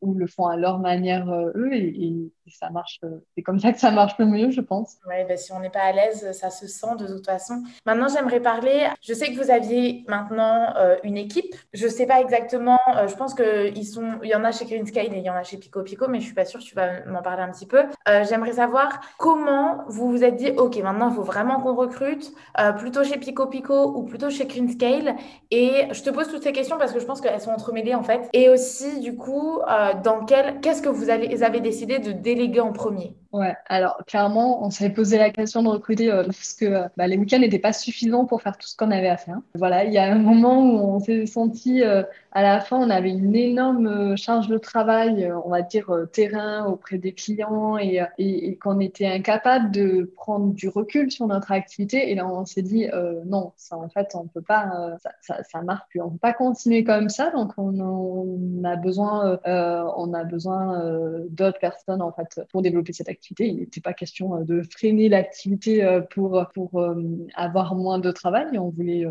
[0.00, 3.00] ou le font à leur manière eux et, ça marche.
[3.34, 4.98] c'est comme ça que ça marche le mieux, je pense.
[5.08, 7.64] Ben, si on n'est pas à l'aise, ça se sent de toute façon.
[7.84, 8.86] Maintenant, j'aimerais parler.
[9.02, 10.72] Je sais que vous aviez maintenant
[11.02, 11.56] une équipe.
[11.72, 12.78] Je sais pas exactement.
[13.08, 14.20] je pense que ils sont.
[14.22, 16.20] Il y en a chez Greenscale et il y en a chez Pico Pico, mais
[16.20, 16.60] je suis pas sûre.
[16.60, 17.82] Tu vas m'en parler un petit peu.
[18.06, 20.50] j'aimerais savoir comment vous vous êtes dit.
[20.56, 22.32] Ok, maintenant, il faut vraiment qu'on recrute
[22.78, 25.16] plutôt chez Pico Pico ou plutôt chez Scale.
[25.50, 28.02] Et je te pose toutes ces questions parce que je pense qu'elles sont entremêlées en
[28.02, 28.15] fait.
[28.32, 32.60] Et aussi, du coup, euh, dans quel, qu'est-ce que vous avez, avez décidé de déléguer
[32.60, 33.16] en premier?
[33.36, 37.06] Ouais, alors clairement, on s'est posé la question de recruter euh, parce que euh, bah,
[37.06, 39.40] les week-ends n'étaient pas suffisants pour faire tout ce qu'on avait à faire.
[39.54, 42.88] Voilà, il y a un moment où on s'est senti, euh, à la fin, on
[42.88, 48.56] avait une énorme charge de travail, on va dire terrain auprès des clients et, et,
[48.56, 52.10] qu'on était incapable de prendre du recul sur notre activité.
[52.10, 52.86] Et là, on s'est dit,
[53.26, 56.34] non, ça en fait, on peut pas, ça, ça, ça, marche plus, on peut pas
[56.34, 57.30] continuer comme ça.
[57.30, 60.82] Donc, on, on a besoin, on a besoin
[61.30, 65.08] d'autres personnes en fait pour développer cette activité il n'était pas question euh, de freiner
[65.08, 66.94] l'activité euh, pour, pour euh,
[67.34, 68.58] avoir moins de travail.
[68.58, 69.06] On voulait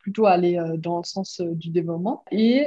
[0.00, 2.24] plutôt aller dans le sens du développement.
[2.30, 2.66] Et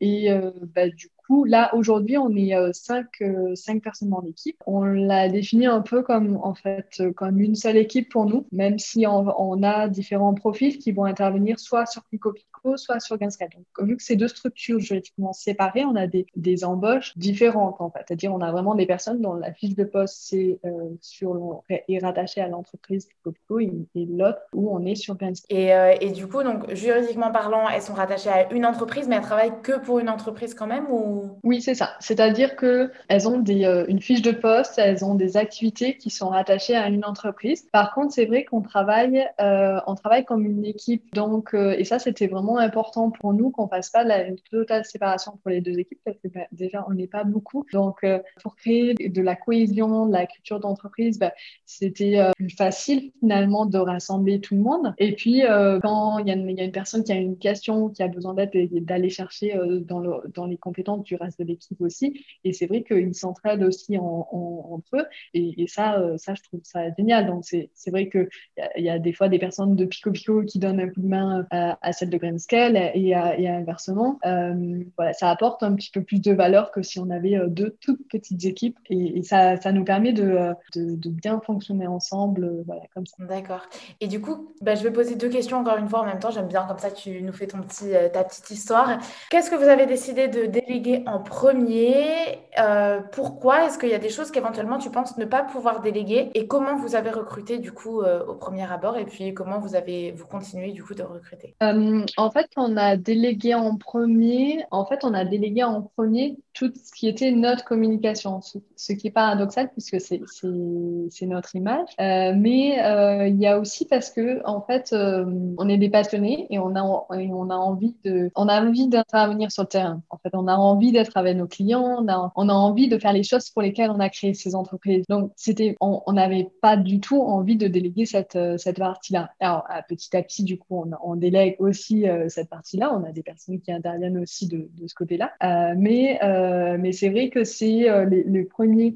[0.00, 0.28] et
[0.74, 0.82] bah,
[1.28, 4.56] là, aujourd'hui, on est euh, cinq, euh, cinq personnes dans l'équipe.
[4.66, 8.46] On l'a défini un peu comme, en fait, euh, comme une seule équipe pour nous,
[8.52, 13.16] même si on, a différents profils qui vont intervenir soit sur Pico Pico, soit sur
[13.16, 13.48] Gainscale.
[13.54, 17.90] Donc, vu que c'est deux structures juridiquement séparées, on a des, des embauches différentes, en
[17.90, 18.04] fait.
[18.06, 20.60] C'est-à-dire, on a vraiment des personnes dont la fiche de poste c'est
[21.00, 25.56] sur est rattachée à l'entreprise Pico et, l'autre où on est sur Gainscale.
[25.56, 29.22] Et, et du coup, donc, juridiquement parlant, elles sont rattachées à une entreprise, mais elles
[29.22, 31.94] travaillent que pour une entreprise quand même ou oui, c'est ça.
[32.00, 36.10] C'est-à-dire que elles ont des, euh, une fiche de poste, elles ont des activités qui
[36.10, 37.68] sont rattachées à une entreprise.
[37.72, 41.14] Par contre, c'est vrai qu'on travaille, euh, on travaille comme une équipe.
[41.14, 44.84] Donc, euh, et ça, c'était vraiment important pour nous qu'on fasse pas la, une totale
[44.84, 47.64] séparation pour les deux équipes parce que bah, déjà, on n'est pas beaucoup.
[47.72, 48.04] Donc,
[48.42, 51.32] pour créer de la cohésion, de la culture d'entreprise, bah,
[51.64, 54.94] c'était plus facile finalement de rassembler tout le monde.
[54.98, 55.42] Et puis,
[55.82, 58.50] quand il y, a une personne qui a une question, qui a besoin d'aide,
[58.84, 62.24] d'aller chercher dans, dans les compétences du reste de l'équipe aussi.
[62.44, 65.06] Et c'est vrai qu'ils s'entraident aussi entre eux.
[65.34, 67.26] Et, ça, euh, ça, je trouve ça génial.
[67.26, 68.28] Donc, c'est vrai qu'il
[68.76, 71.08] y, y, a des fois des personnes de Pico Pico qui donnent un coup de
[71.08, 74.18] main à, à celle de Grayscale et, et inversement.
[74.24, 77.48] Euh, voilà, ça apporte un petit peu plus de valeur que si on avait euh,
[77.48, 78.78] deux toutes petites équipes.
[78.88, 82.62] Et, ça, ça nous permet de, de, bien fonctionner ensemble.
[82.66, 83.16] voilà, comme ça.
[83.24, 83.66] D'accord.
[84.00, 86.30] Et du coup, bah, je vais poser deux questions encore une fois en même temps.
[86.30, 88.98] J'aime bien comme ça, tu nous fais ton petit, ta petite histoire.
[89.30, 93.98] Qu'est-ce que vous avez décidé de déléguer en premier euh, Pourquoi Est-ce qu'il y a
[93.98, 97.72] des choses qu'éventuellement tu penses ne pas pouvoir déléguer Et comment vous avez recruté du
[97.72, 101.02] coup euh, au premier abord Et puis comment vous avez vous continuez du coup de
[101.02, 101.54] recruter?
[101.62, 104.64] Euh, En fait, on a délégué en premier.
[104.70, 109.08] En fait, on a délégué en premier tout ce qui était notre communication, ce, qui
[109.08, 111.88] est paradoxal puisque c'est notre image.
[111.98, 116.74] mais il y a aussi parce que en fait, on est des passionnés et on
[116.74, 120.02] a on a envie de on a envie d'intervenir sur le terrain.
[120.10, 122.04] En fait, on a envie d'être avec nos clients,
[122.36, 125.04] on a, envie de faire les choses pour lesquelles on a créé ces entreprises.
[125.08, 129.30] Donc, c'était, on n'avait pas du tout envie de déléguer cette, euh, cette partie-là.
[129.40, 132.92] Alors, petit à petit, du coup, on, on délègue aussi euh, cette partie-là.
[132.94, 135.32] On a des personnes qui interviennent aussi de, de ce côté-là.
[135.42, 138.94] Euh, mais, euh, mais c'est vrai que c'est euh, les, premiers,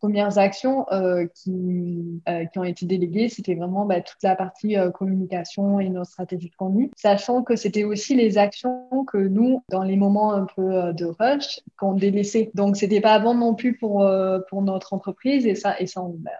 [0.00, 0.86] premières actions
[1.34, 2.22] qui,
[2.52, 6.56] qui ont été déléguées, c'était vraiment bah, toute la partie communication et nos stratégies de
[6.56, 10.92] contenu, sachant que c'était aussi les actions que nous, dans les moments un peu euh,
[10.92, 12.50] de rush qu'on délaissait.
[12.54, 16.02] Donc, c'était pas bon non plus pour, euh, pour notre entreprise et ça, et ça
[16.14, 16.30] ben,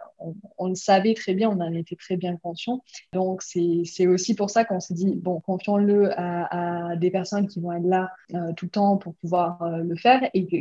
[0.59, 2.83] on, le savait très bien, on en était très bien conscient.
[3.13, 7.73] Donc, c'est aussi pour ça qu'on s'est dit, bon, confions-le à, des personnes qui vont
[7.73, 10.57] être là euh, tout le temps pour pouvoir le faire et que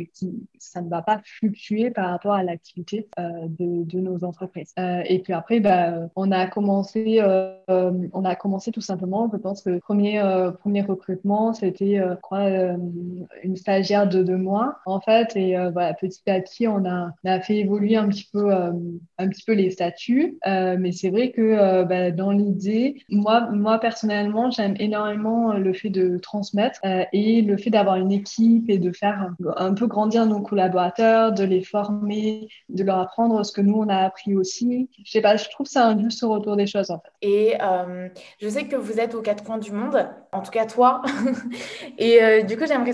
[0.58, 4.72] ça ne va pas fluctuer par rapport à l'activité de, de, nos entreprises.
[4.78, 7.20] et puis après, ben, on a commencé,
[7.68, 10.20] on a commencé tout simplement, je pense que le premier,
[10.60, 12.76] premier recrutement, c'était, je crois,
[13.42, 15.36] une stagiaire de deux mois en fait.
[15.36, 18.52] Et euh, voilà petit à petit on a, on a fait évoluer un petit peu
[18.52, 18.72] euh,
[19.18, 20.38] un petit peu les statuts.
[20.46, 25.90] Euh, mais c'est vrai que bah, dans l'idée moi moi personnellement j'aime énormément le fait
[25.90, 26.80] de transmettre
[27.12, 31.44] et le fait d'avoir une équipe et de faire un, peu grandir nos collaborateurs de
[31.44, 34.88] les former de leur apprendre ce que nous on a appris aussi.
[35.04, 37.10] Je sais pas je trouve ça un juste retour des choses en fait.
[37.22, 37.54] Et
[38.40, 41.02] je sais que vous êtes aux quatre coins du monde en tout cas toi.
[41.98, 42.92] Et du coup j'aimerais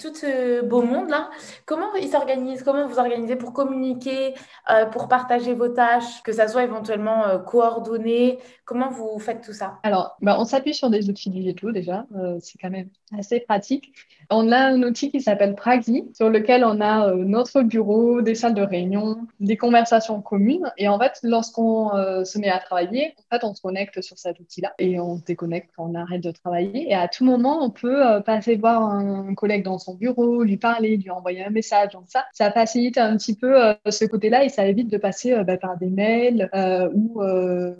[0.00, 1.30] tout ce beau monde-là,
[1.64, 4.34] comment il s'organise, comment vous organisez pour communiquer,
[4.70, 9.52] euh, pour partager vos tâches, que ça soit éventuellement euh, coordonné, comment vous faites tout
[9.52, 9.78] ça?
[9.82, 12.88] Alors, bah, on s'appuie sur des outils digitaux déjà, euh, c'est quand même
[13.18, 13.92] assez pratique.
[14.30, 18.54] On a un outil qui s'appelle Praxi, sur lequel on a notre bureau, des salles
[18.54, 20.72] de réunion, des conversations communes.
[20.78, 21.90] Et en fait, lorsqu'on
[22.24, 25.70] se met à travailler, en fait, on se connecte sur cet outil-là et on déconnecte
[25.76, 26.90] quand on arrête de travailler.
[26.90, 30.96] Et à tout moment, on peut passer voir un collègue dans son bureau, lui parler,
[30.96, 31.92] lui envoyer un message.
[31.92, 35.32] Donc ça, ça facilite un petit peu euh, ce côté-là et ça évite de passer
[35.32, 37.22] euh, bah, par des mails euh, ou,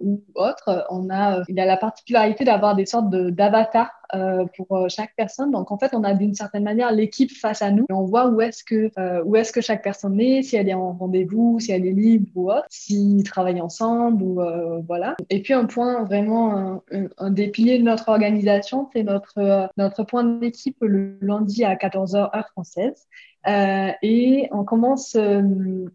[0.03, 0.87] ou autre.
[0.91, 3.91] On a, il a la particularité d'avoir des sortes d'avatars
[4.57, 5.51] pour chaque personne.
[5.51, 8.29] Donc en fait, on a d'une certaine manière l'équipe face à nous et on voit
[8.29, 8.91] où est-ce que
[9.25, 12.29] où est-ce que chaque personne est, si elle est en rendez-vous, si elle est libre
[12.35, 14.41] ou autre, s'ils travaillent ensemble ou
[14.87, 15.17] voilà.
[15.31, 16.83] Et puis un point vraiment un,
[17.19, 22.37] un, des piliers de notre organisation, c'est notre notre point d'équipe le lundi à 14h
[22.37, 23.07] heure française.
[23.47, 25.43] Euh, et on commence, euh,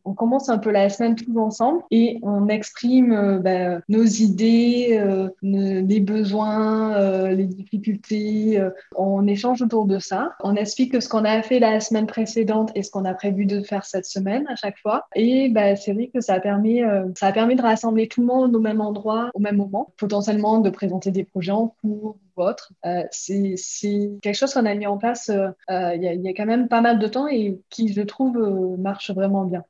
[0.05, 4.97] on commence un peu la semaine tous ensemble et on exprime euh, bah, nos idées,
[5.01, 8.61] euh, les besoins, les difficultés.
[8.95, 10.33] on échange autour de ça.
[10.43, 13.61] On explique ce qu'on a fait la semaine précédente et ce qu'on a prévu de
[13.61, 15.05] faire cette semaine à chaque fois.
[15.15, 16.83] Et bah, c'est vrai que ça permet,
[17.15, 20.69] ça permis de rassembler tout le monde au même endroit, au même moment, potentiellement de
[20.69, 22.73] présenter des projets en cours ou autre.
[23.11, 26.67] c'est quelque chose qu'on a mis en place il y, a, y, a quand même
[26.67, 28.37] pas mal de temps et qui, je trouve,
[28.77, 29.63] marche vraiment bien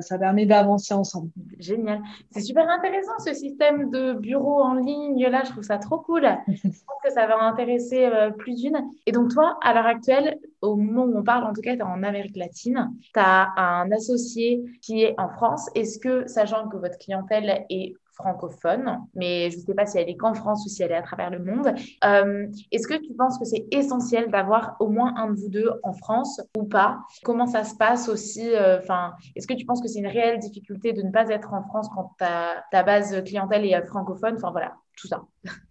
[0.00, 1.30] ça, permet d'avancer ensemble.
[1.58, 2.00] Génial.
[2.30, 5.26] C'est super intéressant ce système de bureau en ligne.
[5.26, 6.22] Là, je trouve ça trop cool.
[6.48, 8.78] je pense que ça va intéresser euh, plus d'une.
[9.06, 11.80] Et donc, toi, à l'heure actuelle, au moment où on parle, en tout cas, tu
[11.80, 15.68] es en Amérique latine, tu as un associé qui est en France.
[15.74, 20.08] Est-ce que, sachant que votre clientèle est francophone, mais je ne sais pas si elle
[20.08, 21.72] est qu'en France ou si elle est à travers le monde.
[22.04, 25.70] Euh, est-ce que tu penses que c'est essentiel d'avoir au moins un de vous deux
[25.82, 26.98] en France ou pas?
[27.24, 30.38] Comment ça se passe aussi euh, Enfin, est-ce que tu penses que c'est une réelle
[30.40, 34.34] difficulté de ne pas être en France quand ta, ta base clientèle est francophone?
[34.36, 34.74] Enfin voilà,
[35.06, 35.22] ça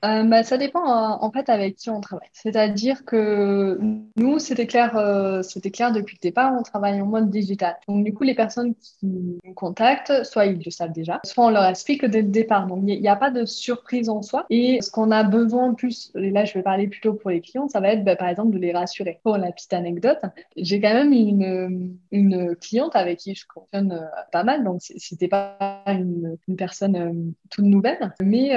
[0.06, 2.30] euh, bah, Ça dépend en fait avec qui on travaille.
[2.32, 3.80] C'est-à-dire que
[4.16, 5.42] nous, c'était clair, euh,
[5.74, 7.76] clair depuis le départ, on travaille en mode digital.
[7.88, 11.50] Donc du coup, les personnes qui nous contactent, soit ils le savent déjà, soit on
[11.50, 12.68] leur explique dès le départ.
[12.68, 14.46] Donc il n'y a, pas de surprise en soi.
[14.50, 17.80] Et ce qu'on a besoin plus, là je vais parler plutôt pour les clients, ça
[17.80, 19.20] va être bah, par exemple de les rassurer.
[19.24, 20.20] Pour la petite anecdote,
[20.56, 25.28] j'ai quand même une, une cliente avec qui je fonctionne euh, pas mal, donc c'était
[25.28, 28.56] pas une, une personne toute nouvelle, mais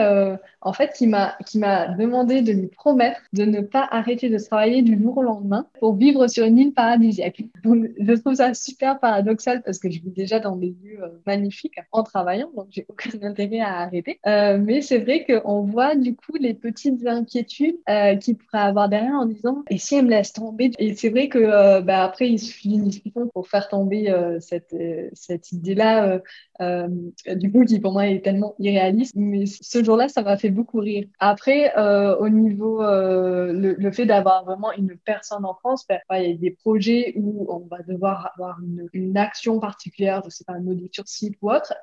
[0.63, 1.37] en fait, qui m'a
[1.99, 5.95] demandé de lui promettre de ne pas arrêter de travailler du jour au lendemain pour
[5.95, 7.43] vivre sur une île paradisiaque.
[7.65, 11.09] Donc, je trouve ça super paradoxal parce que je vis déjà dans des lieux euh,
[11.27, 14.19] magnifiques en travaillant, donc j'ai aucun intérêt à arrêter.
[14.27, 18.89] Euh, mais c'est vrai qu'on voit du coup les petites inquiétudes euh, qu'il pourrait avoir
[18.89, 20.71] derrière en disant et si elle me laisse tomber?
[20.79, 24.75] Et c'est vrai que euh, bah, après il suffit d'une discussion pour faire tomber cette
[25.13, 26.21] cette idée-là
[27.35, 29.15] du coup qui pour moi est tellement irréaliste.
[29.17, 31.07] Mais ce jour-là, ça m'a fait beaucoup rire.
[31.19, 36.01] Après, euh, au niveau, euh, le, le, fait d'avoir vraiment une personne en France, ben,
[36.13, 40.31] il y a des projets où on va devoir avoir une, une action particulière, je
[40.31, 41.75] sais pas, un audit sur site ou autre.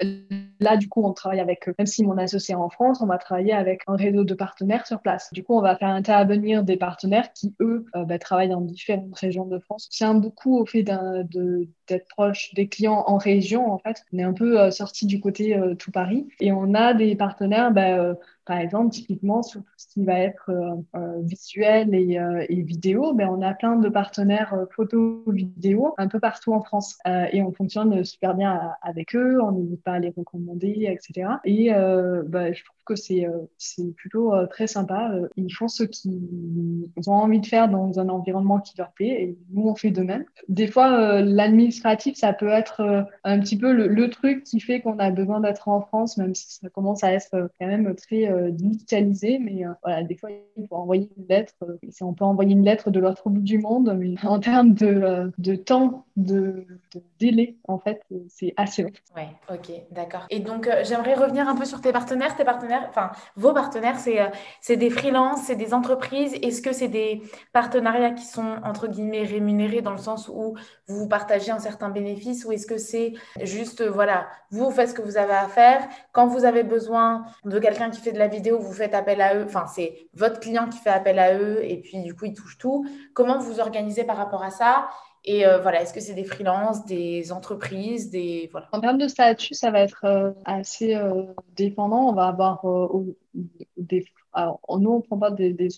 [0.59, 3.17] Là, du coup, on travaille avec, même si mon associé est en France, on va
[3.17, 5.29] travailler avec un réseau de partenaires sur place.
[5.33, 9.17] Du coup, on va faire intervenir des partenaires qui, eux, euh, ben, travaillent dans différentes
[9.17, 9.89] régions de France.
[9.89, 14.03] Tient beaucoup au fait d'être proche des clients en région, en fait.
[14.13, 17.15] On est un peu euh, sorti du côté euh, tout Paris et on a des
[17.15, 18.15] partenaires, ben,
[18.47, 23.13] par exemple, typiquement sur tout ce qui va être euh, euh visuel et, euh, vidéo,
[23.13, 26.97] ben, on a plein de partenaires photo, vidéo un peu partout en France.
[27.05, 31.29] et on fonctionne super bien avec eux, on n'hésite pas à les recommander, etc.
[31.43, 33.27] Et ben, je trouve que c'est
[33.57, 35.11] c'est plutôt très sympa.
[35.35, 39.37] Ils font ce qu'ils ont envie de faire dans un environnement qui leur plaît et
[39.51, 40.25] nous, on fait de même.
[40.47, 45.11] Des fois, l'administratif, ça peut être un petit peu le truc qui fait qu'on a
[45.11, 49.39] besoin d'être en France, même si ça commence à être quand même très euh, digitalisé,
[49.39, 51.53] mais euh, voilà, des fois, il faut envoyer une lettre.
[51.63, 55.31] Euh, on peut envoyer une lettre de l'autre bout du monde, mais en termes de,
[55.37, 56.65] de temps, de,
[57.19, 58.91] délai, en fait, c'est assez long.
[59.15, 60.25] Oui, ok, d'accord.
[60.29, 62.35] Et donc, j'aimerais revenir un peu sur tes partenaires.
[62.35, 64.19] Tes partenaires, enfin, vos partenaires, c'est
[64.61, 66.33] c'est des freelances, c'est des entreprises.
[66.41, 67.21] Est-ce que c'est des
[67.53, 70.55] partenariats qui sont, entre guillemets, rémunérés dans le sens où
[70.87, 75.01] vous partagez un certain bénéfice ou est-ce que c'est juste, voilà, vous faites ce que
[75.01, 75.87] vous avez à faire.
[76.11, 79.35] Quand vous avez besoin de quelqu'un qui fait de la vidéo, vous faites appel à
[79.35, 79.43] eux.
[79.45, 82.57] Enfin, c'est votre client qui fait appel à eux et puis du coup, ils touchent
[82.57, 82.85] tout.
[83.13, 84.89] Comment vous organisez par rapport à ça?
[85.29, 88.69] Et euh, voilà, est-ce que c'est des freelances, des entreprises, des voilà.
[88.71, 91.23] En termes de statut, ça va être euh, assez euh,
[91.55, 92.07] dépendant.
[92.07, 92.63] On va avoir
[93.75, 94.05] des
[94.37, 95.69] alors, nous, on ne prend pas des, des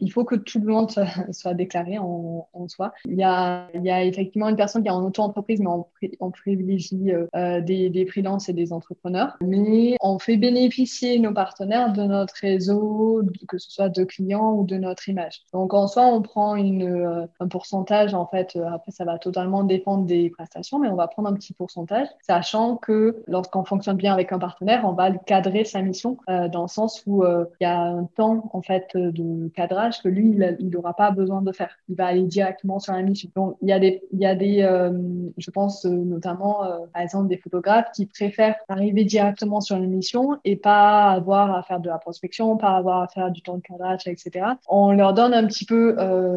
[0.00, 0.90] il faut que tout le monde
[1.30, 2.92] soit, déclaré en, soi.
[3.04, 3.68] Il y, a,
[4.04, 8.52] effectivement une personne qui est en auto-entreprise, mais on, privilégie euh, des, des freelances et
[8.52, 9.36] des entrepreneurs.
[9.40, 14.64] Mais on fait bénéficier nos partenaires de notre réseau, que ce soit de clients ou
[14.64, 15.42] de notre image.
[15.52, 18.14] Donc, en soi, on prend euh, un pourcentage.
[18.14, 21.34] En fait, euh, après, ça va totalement dépendre des prestations, mais on va prendre un
[21.34, 26.16] petit pourcentage, sachant que lorsqu'on fonctionne bien avec un partenaire, on va cadrer sa mission
[26.26, 30.08] dans le sens où euh, il y a un temps en fait de cadrage que
[30.08, 31.70] lui il n'aura pas besoin de faire.
[31.88, 33.30] Il va aller directement sur la mission.
[33.34, 34.90] Donc il y a des il y a des euh,
[35.38, 36.62] je pense euh, notamment
[36.92, 41.62] par exemple des photographes qui préfèrent arriver directement sur une mission et pas avoir à
[41.62, 44.46] faire de la prospection, pas avoir à faire du temps de cadrage, etc.
[44.68, 45.96] On leur donne un petit peu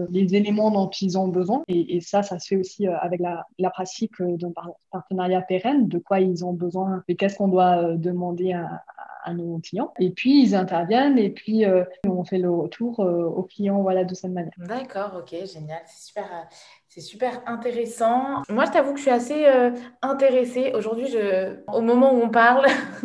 [0.10, 3.46] les éléments dont ils ont besoin et, et ça ça se fait aussi avec la,
[3.60, 4.52] la pratique d'un
[4.92, 8.84] partenariat pérenne, de quoi ils ont besoin et qu'est-ce qu'on doit demander à,
[9.28, 9.94] à nos clients.
[10.00, 14.04] Et puis, ils interviennent et puis euh, on fait le retour euh, aux clients voilà,
[14.04, 14.52] de cette manière.
[14.58, 15.82] D'accord, ok, génial.
[15.86, 16.50] C'est super,
[16.98, 18.42] C'est super intéressant.
[18.50, 19.70] Moi, je t'avoue que je suis assez euh,
[20.02, 20.72] intéressée.
[20.74, 21.58] Aujourd'hui, je...
[21.72, 22.66] au moment où on parle,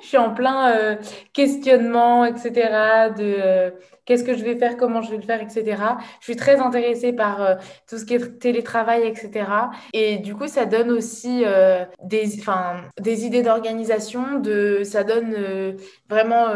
[0.00, 0.96] je suis en plein euh,
[1.34, 2.50] questionnement, etc.
[3.14, 3.70] De euh,
[4.06, 5.82] qu'est-ce que je vais faire, comment je vais le faire, etc.
[6.20, 9.44] Je suis très intéressée par tout ce qui est télétravail, etc.
[9.92, 11.44] Et du coup, ça donne aussi
[12.02, 12.24] des,
[12.98, 14.38] des idées d'organisation.
[14.38, 14.80] De...
[14.84, 15.76] Ça donne
[16.08, 16.46] vraiment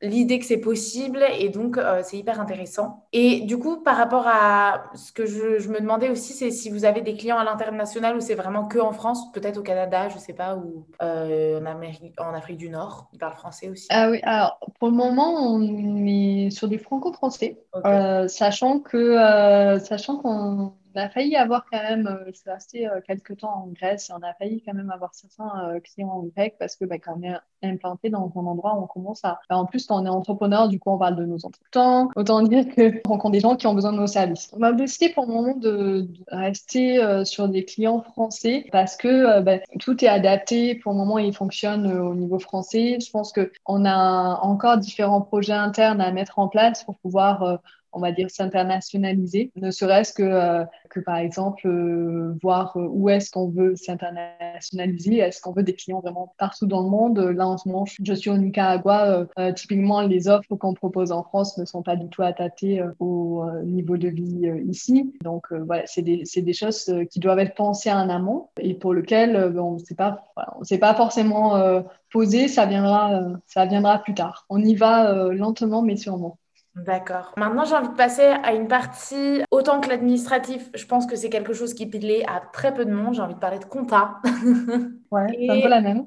[0.00, 1.22] l'idée que c'est possible.
[1.38, 3.04] Et donc, c'est hyper intéressant.
[3.12, 6.84] Et du coup, par rapport à ce que je me demandais aussi, c'est si vous
[6.84, 10.18] avez des clients à l'international ou c'est vraiment que en France, peut-être au Canada, je
[10.18, 13.08] sais pas, ou euh, en, Amérique, en Afrique du Nord.
[13.12, 13.86] Ils parlent français aussi.
[13.90, 19.78] Ah oui, alors pour le moment, on est sur du franco-français, euh, sachant que euh,
[19.78, 23.64] sachant qu'on on a failli avoir quand même, euh, je suis restée euh, quelques temps
[23.64, 26.76] en Grèce et on a failli quand même avoir certains euh, clients en grec parce
[26.76, 29.40] que bah, quand on est implanté dans un endroit, on commence à.
[29.48, 32.08] Bah, en plus, quand on est entrepreneur, du coup, on parle de nos entreprises.
[32.16, 34.50] Autant dire qu'on rencontre des gens qui ont besoin de nos services.
[34.54, 39.58] On va décidé pour le moment de, rester sur des clients français parce que bah,
[39.80, 40.74] tout est adapté.
[40.76, 42.98] Pour le moment, il fonctionne au niveau français.
[43.00, 47.60] Je pense qu'on a encore différents projets internes à mettre en place pour pouvoir
[47.94, 53.08] on va dire, s'internationaliser, ne serait-ce que, euh, que par exemple, euh, voir euh, où
[53.08, 57.18] est-ce qu'on veut s'internationaliser, est-ce qu'on veut des clients vraiment partout dans le monde?
[57.18, 59.26] Là, en ce moment, je suis au Nicaragua.
[59.54, 63.96] typiquement, les offres qu'on propose en France ne sont pas du tout adaptées au niveau
[63.96, 65.14] de vie ici.
[65.22, 69.36] Donc, voilà, c'est des, des, choses qui doivent être pensées en amont et pour lesquelles
[69.58, 70.32] on ne s'est pas,
[70.80, 71.82] pas forcément
[72.12, 74.46] posé, ça viendra, ça viendra plus tard.
[74.48, 76.38] On y va lentement, mais sûrement.
[76.74, 77.32] D'accord.
[77.36, 81.30] Maintenant, j'ai envie de passer à une partie, autant que l'administratif, je pense que c'est
[81.30, 83.14] quelque chose qui plaît à très peu de monde.
[83.14, 84.20] J'ai envie de parler de compta.
[85.14, 86.06] Ouais, c'est un peu la même.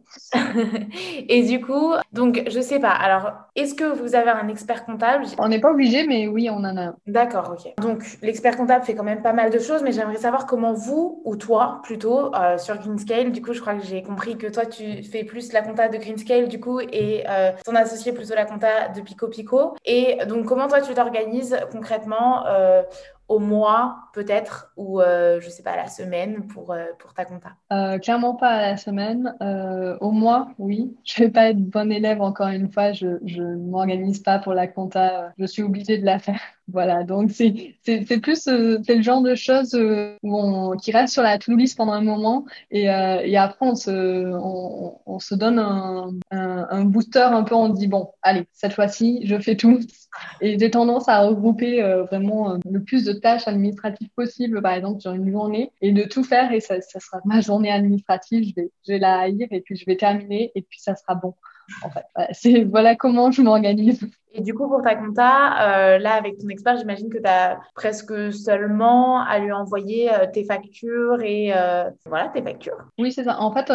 [1.29, 2.89] et du coup, donc, je sais pas.
[2.89, 5.23] Alors, est-ce que vous avez un expert comptable?
[5.37, 6.95] On n'est pas obligé, mais oui, on en a un.
[7.07, 7.73] D'accord, ok.
[7.81, 11.21] Donc, l'expert comptable fait quand même pas mal de choses, mais j'aimerais savoir comment vous,
[11.23, 14.65] ou toi plutôt, euh, sur Greenscale, du coup, je crois que j'ai compris que toi,
[14.65, 18.43] tu fais plus la compta de Greenscale, du coup, et euh, ton associé plutôt la
[18.43, 19.75] compta de Pico Pico.
[19.85, 22.83] Et donc, comment toi, tu t'organises concrètement euh,
[23.27, 27.55] au mois peut-être ou euh, je sais pas à la semaine pour, euh, ta compta?
[27.71, 29.35] Euh, Clairement pas à la semaine.
[30.01, 30.95] au mois, oui.
[31.03, 32.93] Je vais pas être bon élève encore une fois.
[32.93, 35.33] Je ne m'organise pas pour la compta.
[35.37, 36.39] Je suis obligée de la faire.
[36.69, 37.73] Voilà, donc c'est
[38.21, 41.93] plus c'est le genre de choses où on, qui reste sur la to-do list pendant
[41.93, 43.91] un moment et, et après on se
[44.35, 49.21] on, se donne un, un, un, booster un peu on dit bon allez cette fois-ci
[49.25, 49.79] je fais tout
[50.41, 55.13] et j'ai tendance à regrouper vraiment le plus de tâches administratives possibles, par exemple, sur
[55.13, 58.71] une journée, et de tout faire, et ça, ça sera ma journée administrative, je vais,
[58.85, 61.33] je vais la haïr, et puis je vais terminer, et puis ça sera bon.
[61.83, 64.07] En fait, c'est voilà comment je m'organise.
[64.37, 67.59] Et du coup, pour ta compta, euh, là, avec ton expert, j'imagine que tu as
[67.73, 72.77] presque seulement à lui envoyer euh, tes factures et euh, voilà, tes factures.
[72.99, 73.41] Oui, c'est ça.
[73.41, 73.71] En fait,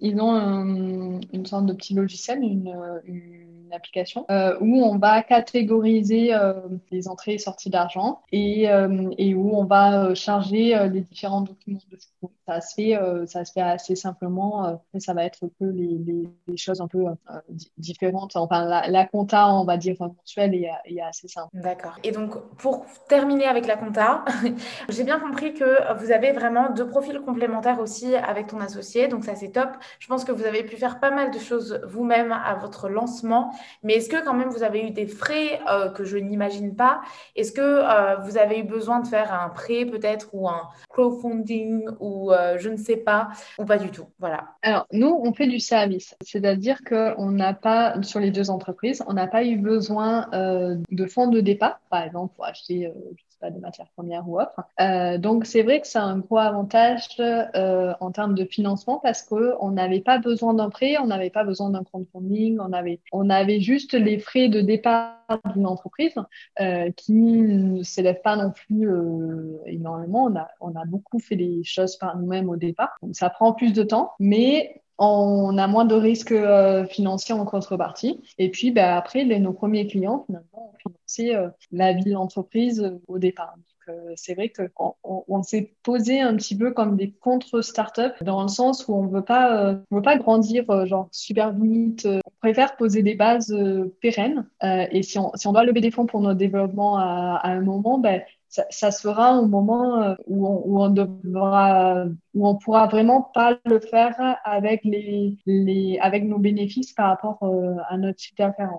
[0.00, 2.74] ils ont une sorte de petit logiciel, une,
[3.04, 4.24] une application
[4.60, 6.32] où on va catégoriser
[6.90, 8.68] les entrées et sorties d'argent et,
[9.18, 13.60] et, où on va charger les différents documents de Ça se fait, ça se fait
[13.60, 14.80] assez simplement.
[14.94, 15.98] et ça va être que les,
[16.46, 17.04] les, choses un peu
[17.76, 18.36] différentes.
[18.36, 21.48] Enfin, la, compta, on va dire mensuelle, est, est assez simple.
[21.54, 21.96] D'accord.
[22.04, 24.24] Et donc, pour terminer avec la compta,
[24.88, 29.08] j'ai bien compris que vous avez vraiment deux profils complémentaires aussi avec ton associé.
[29.08, 29.70] Donc, ça, c'est top.
[29.98, 33.52] Je pense que vous avez pu faire pas mal de choses vous-même à votre lancement.
[33.82, 37.00] Mais est-ce que quand même vous avez eu des frais euh, que je n'imagine pas?
[37.34, 41.88] Est-ce que euh, vous avez eu besoin de faire un prêt peut-être ou un crowdfunding
[42.00, 44.44] ou euh, je ne sais pas ou pas du tout Voilà.
[44.62, 49.14] Alors nous, on fait du service, c'est-à-dire qu'on n'a pas sur les deux entreprises, on
[49.14, 52.90] n'a pas eu besoin de fonds de départ, par exemple pour acheter
[53.40, 54.60] pas de matières premières ou autre.
[54.80, 59.22] Euh, donc c'est vrai que c'est un gros avantage euh, en termes de financement parce
[59.22, 63.30] qu'on n'avait pas besoin d'un prêt, on n'avait pas besoin d'un crowdfunding, on avait, on
[63.30, 65.14] avait juste les frais de départ
[65.54, 66.14] d'une entreprise
[66.60, 68.88] euh, qui ne s'élèvent pas non plus
[69.66, 70.24] énormément.
[70.24, 72.96] On a, on a beaucoup fait les choses par nous-mêmes au départ.
[73.02, 77.44] Donc ça prend plus de temps, mais on a moins de risques euh, financiers en
[77.44, 78.22] contrepartie.
[78.38, 82.12] Et puis, ben, après, les, nos premiers clients, finalement, ont financé euh, la vie de
[82.12, 83.54] l'entreprise euh, au départ.
[83.56, 83.64] Donc,
[84.16, 88.88] c'est vrai qu'on on, s'est posé un petit peu comme des contre-startups dans le sens
[88.88, 92.04] où on veut pas, on veut pas grandir genre super vite.
[92.04, 93.56] on préfère poser des bases
[94.00, 94.48] pérennes.
[94.90, 97.60] et si on, si on doit lever des fonds pour notre développement à, à un
[97.60, 102.06] moment, ben, ça, ça, se fera au moment où on, où on devra
[102.36, 107.38] où on pourra vraiment pas le faire avec les, les avec nos bénéfices par rapport
[107.88, 108.78] à notre chiffre d'affaires.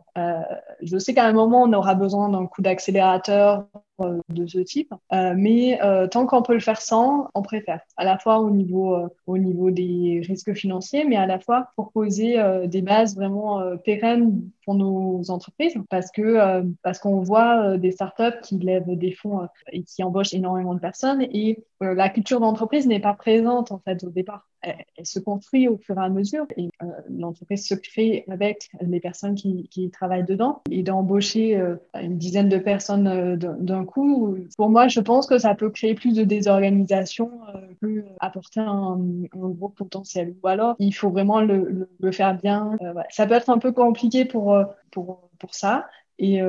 [0.82, 3.66] je sais qu'à un moment on aura besoin d'un coup d'accélérateur
[4.00, 4.94] euh, de ce type.
[5.12, 7.82] Euh, mais euh, tant qu'on peut le faire sans, on préfère.
[7.96, 8.96] À la fois au niveau,
[9.26, 14.42] au niveau des risques financiers, mais à la fois pour poser des bases vraiment pérennes
[14.66, 19.84] pour nos entreprises parce que parce qu'on voit des startups qui lèvent des fonds et
[19.84, 24.10] qui embauchent énormément de personnes et la culture d'entreprise n'est pas présente en fait au
[24.10, 24.48] départ.
[24.62, 26.70] Elle, se construit au fur et à mesure et
[27.10, 31.56] l'entreprise se crée avec les personnes qui, travaillent dedans et d'embaucher
[31.94, 36.14] une dizaine de personnes d'un coup, pour moi, je pense que ça peut créer plus
[36.14, 39.00] de désorganisation euh, que apporter un,
[39.34, 40.36] gros potentiel.
[40.44, 42.76] Ou alors, il faut vraiment le, faire bien.
[42.82, 45.88] Euh, ça peut être un peu compliqué pour, euh, pour, pour ça.
[46.20, 46.40] Et,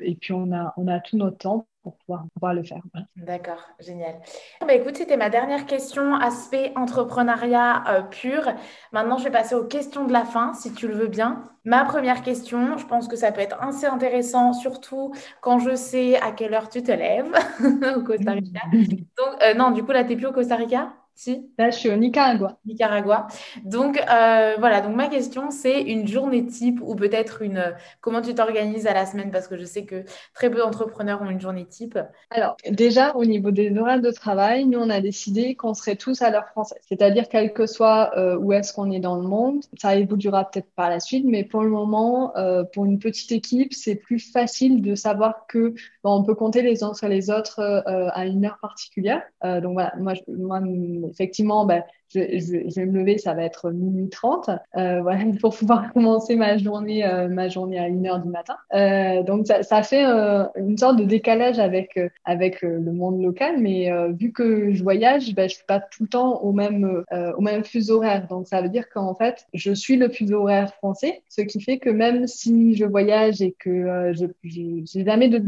[0.00, 2.82] et puis, on a, on a tout notre temps pour pouvoir, le faire.
[3.16, 4.20] D'accord, génial.
[4.60, 8.42] Bah, écoute, c'était ma dernière question, aspect entrepreneuriat euh, pur.
[8.92, 11.44] Maintenant, je vais passer aux questions de la fin, si tu le veux bien.
[11.64, 16.16] Ma première question, je pense que ça peut être assez intéressant, surtout quand je sais
[16.20, 17.32] à quelle heure tu te lèves
[17.96, 18.60] au Costa Rica.
[18.72, 20.92] Donc, euh, non, du coup, là, tu n'es plus au Costa Rica?
[21.14, 22.58] Si Là, je suis au Nicaragua.
[22.64, 23.26] Nicaragua.
[23.64, 24.80] Donc, euh, voilà.
[24.80, 27.74] Donc, ma question, c'est une journée type ou peut-être une.
[28.00, 29.30] Comment tu t'organises à la semaine?
[29.30, 30.04] Parce que je sais que
[30.34, 31.98] très peu d'entrepreneurs ont une journée type.
[32.30, 36.22] Alors, déjà, au niveau des horaires de travail, nous, on a décidé qu'on serait tous
[36.22, 36.78] à l'heure française.
[36.88, 40.70] C'est-à-dire, quel que soit euh, où est-ce qu'on est dans le monde, ça évoluera peut-être
[40.74, 44.80] par la suite, mais pour le moment, euh, pour une petite équipe, c'est plus facile
[44.82, 49.22] de savoir que on peut compter les uns sur les autres à une heure particulière.
[49.42, 49.92] donc, voilà.
[49.98, 50.60] Moi, je, moi
[51.10, 51.84] effectivement, ben,
[52.14, 56.58] je, vais me lever, ça va être minuit 30, euh, voilà, pour pouvoir commencer ma
[56.58, 58.56] journée, euh, ma journée à 1h du matin.
[58.74, 60.04] Euh, donc ça, fait
[60.56, 65.48] une sorte de décalage avec avec le monde local, mais vu que je voyage, ben,
[65.48, 67.04] je suis pas tout le temps au même
[67.36, 68.26] au même fuseau horaire.
[68.28, 71.78] Donc ça veut dire qu'en fait, je suis le fuseau horaire français, ce qui fait
[71.78, 75.42] que même si je voyage et que je j'ai jamais de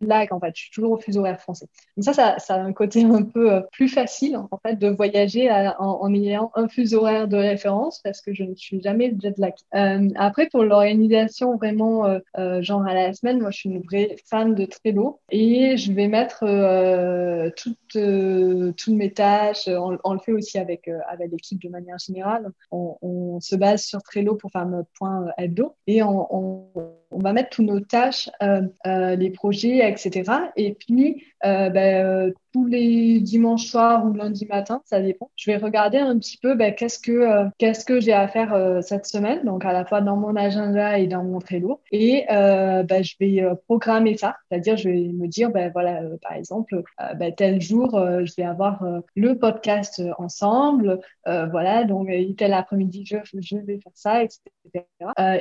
[0.00, 1.66] lag, en fait, je suis toujours au fuseau horaire français.
[1.96, 5.48] Donc ça, ça, ça a un côté un peu plus facile en fait de voyager
[5.48, 9.36] à, en, ayant un fuseau horaire de référence parce que je ne suis jamais jet
[9.38, 9.54] lag.
[9.74, 13.82] Euh, après, pour l'organisation vraiment euh, euh, genre à la semaine, moi je suis une
[13.82, 19.68] vraie fan de Trello et je vais mettre euh, toutes, euh, toutes mes tâches.
[19.68, 22.50] On, le fait aussi avec, avec l'équipe de manière générale.
[22.70, 27.20] On, on, se base sur Trello pour faire notre point hebdo et on, on, on
[27.20, 28.28] va mettre toutes nos tâches,
[28.84, 30.30] les projets, etc.
[30.56, 35.28] Et puis, ben, tous les dimanches soirs ou lundi matin, ça dépend.
[35.34, 38.54] Je vais regarder un petit peu ben, qu'est-ce que euh, qu'est-ce que j'ai à faire
[38.54, 42.26] euh, cette semaine, donc à la fois dans mon agenda et dans mon Trello, et
[42.30, 46.84] euh, ben, je vais programmer ça, c'est-à-dire je vais me dire ben voilà par exemple
[47.36, 47.90] tel jour
[48.24, 48.84] je vais avoir
[49.16, 52.08] le podcast ensemble, voilà donc
[52.38, 54.86] tel après-midi je, je vais faire ça, etc.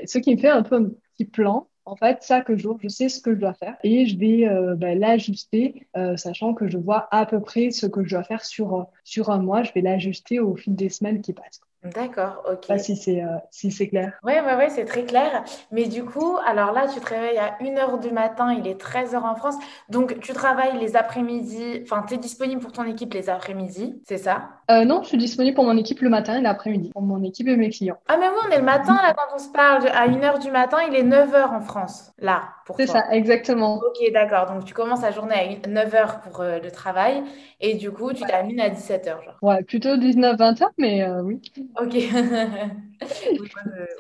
[0.06, 3.20] ce qui me fait un peu petit plan en fait, chaque jour, je sais ce
[3.22, 7.07] que je dois faire et je vais euh, ben, l'ajuster, euh, sachant que je vois
[7.11, 9.64] à peu près ce que je dois faire sur, euh, sur un mois.
[9.64, 11.61] Je vais l'ajuster au fil des semaines qui passent.
[11.84, 12.68] D'accord, ok.
[12.68, 14.14] Pas si c'est euh, si c'est clair.
[14.24, 15.44] Oui, ouais, ouais, c'est très clair.
[15.72, 19.18] Mais du coup, alors là, tu te réveilles à 1h du matin, il est 13h
[19.18, 19.56] en France.
[19.90, 24.18] Donc, tu travailles les après-midi, enfin, tu es disponible pour ton équipe les après-midi, c'est
[24.18, 24.50] ça?
[24.72, 27.50] Euh, Non, je suis disponible pour mon équipe le matin et l'après-midi, pour mon équipe
[27.50, 27.98] et mes clients.
[28.08, 30.52] Ah, mais oui, on est le matin, là, quand on se parle, à 1h du
[30.52, 33.76] matin, il est 9h en France, là, pour C'est ça, exactement.
[33.76, 34.46] Ok, d'accord.
[34.46, 37.24] Donc, tu commences la journée à 9h pour euh, le travail
[37.60, 39.38] et du coup, tu termines à 17h, genre.
[39.42, 41.42] Ouais, plutôt 19-20h, mais oui.
[41.82, 41.94] Ok.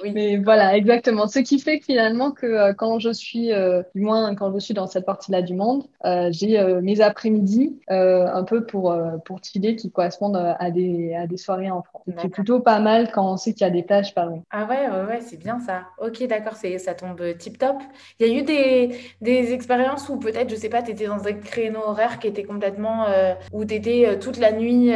[0.03, 0.11] oui.
[0.13, 1.27] Mais voilà, exactement.
[1.27, 4.59] Ce qui fait que finalement que euh, quand je suis, euh, du moins quand je
[4.59, 8.95] suis dans cette partie-là du monde, euh, j'ai mes après-midi un peu pour
[9.25, 12.03] pour chiller qui correspondent à des à des soirées en France.
[12.21, 14.41] C'est plutôt pas mal quand on sait qu'il y a des plages pas loin.
[14.51, 15.83] Ah ouais, ouais, ouais c'est bien ça.
[15.99, 17.77] Ok, d'accord, c'est ça tombe tip top.
[18.19, 21.25] Il y a eu des des expériences où peut-être, je sais pas, tu étais dans
[21.25, 23.05] un créneau horaire qui était complètement
[23.51, 24.91] où tu étais toute la nuit,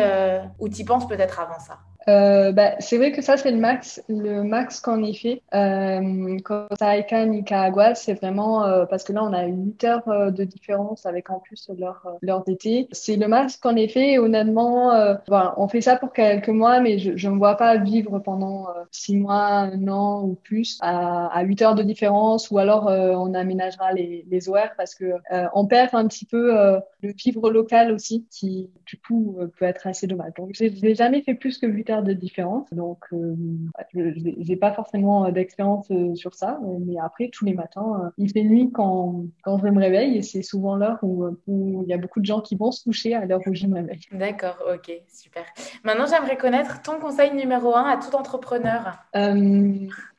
[0.59, 1.79] où tu penses peut-être avant ça.
[2.09, 5.41] Euh, bah, c'est vrai que ça, c'est le max, le max qu'on ait fait.
[5.53, 6.37] Euh,
[6.79, 11.05] Rica, Nicaragua, c'est vraiment euh, parce que là, on a 8 heures euh, de différence
[11.05, 12.87] avec en plus l'heure euh, d'été.
[12.91, 14.13] C'est le max qu'on ait fait.
[14.13, 14.91] Et honnêtement,
[15.27, 18.67] voilà, on fait ça pour quelques mois, mais je ne me vois pas vivre pendant
[18.91, 23.33] 6 mois, un an ou plus à, à 8 heures de différence ou alors on
[23.33, 25.05] aménagera les, les horaires parce que
[25.53, 26.53] on perd un petit peu
[27.01, 30.33] le vivre local aussi qui, du coup, peut être assez dommage.
[30.37, 32.71] Donc, j'ai jamais fait plus que 8 heures faire de différence.
[32.71, 33.35] Donc, euh,
[33.93, 38.71] je n'ai pas forcément d'expérience sur ça, mais après, tous les matins, il fait nuit
[38.71, 42.19] quand, quand je me réveille et c'est souvent l'heure où, où, il y a beaucoup
[42.19, 44.01] de gens qui vont se coucher à l'heure où je me réveille.
[44.11, 45.43] D'accord, ok, super.
[45.83, 48.97] Maintenant, j'aimerais connaître ton conseil numéro un à tout entrepreneur.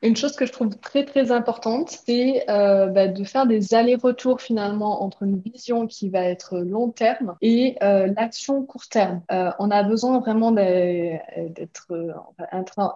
[0.01, 5.03] Une chose que je trouve très, très importante, c'est bah, de faire des allers-retours finalement
[5.03, 9.21] entre une vision qui va être long terme et l'action court terme.
[9.29, 11.87] on a besoin vraiment d'être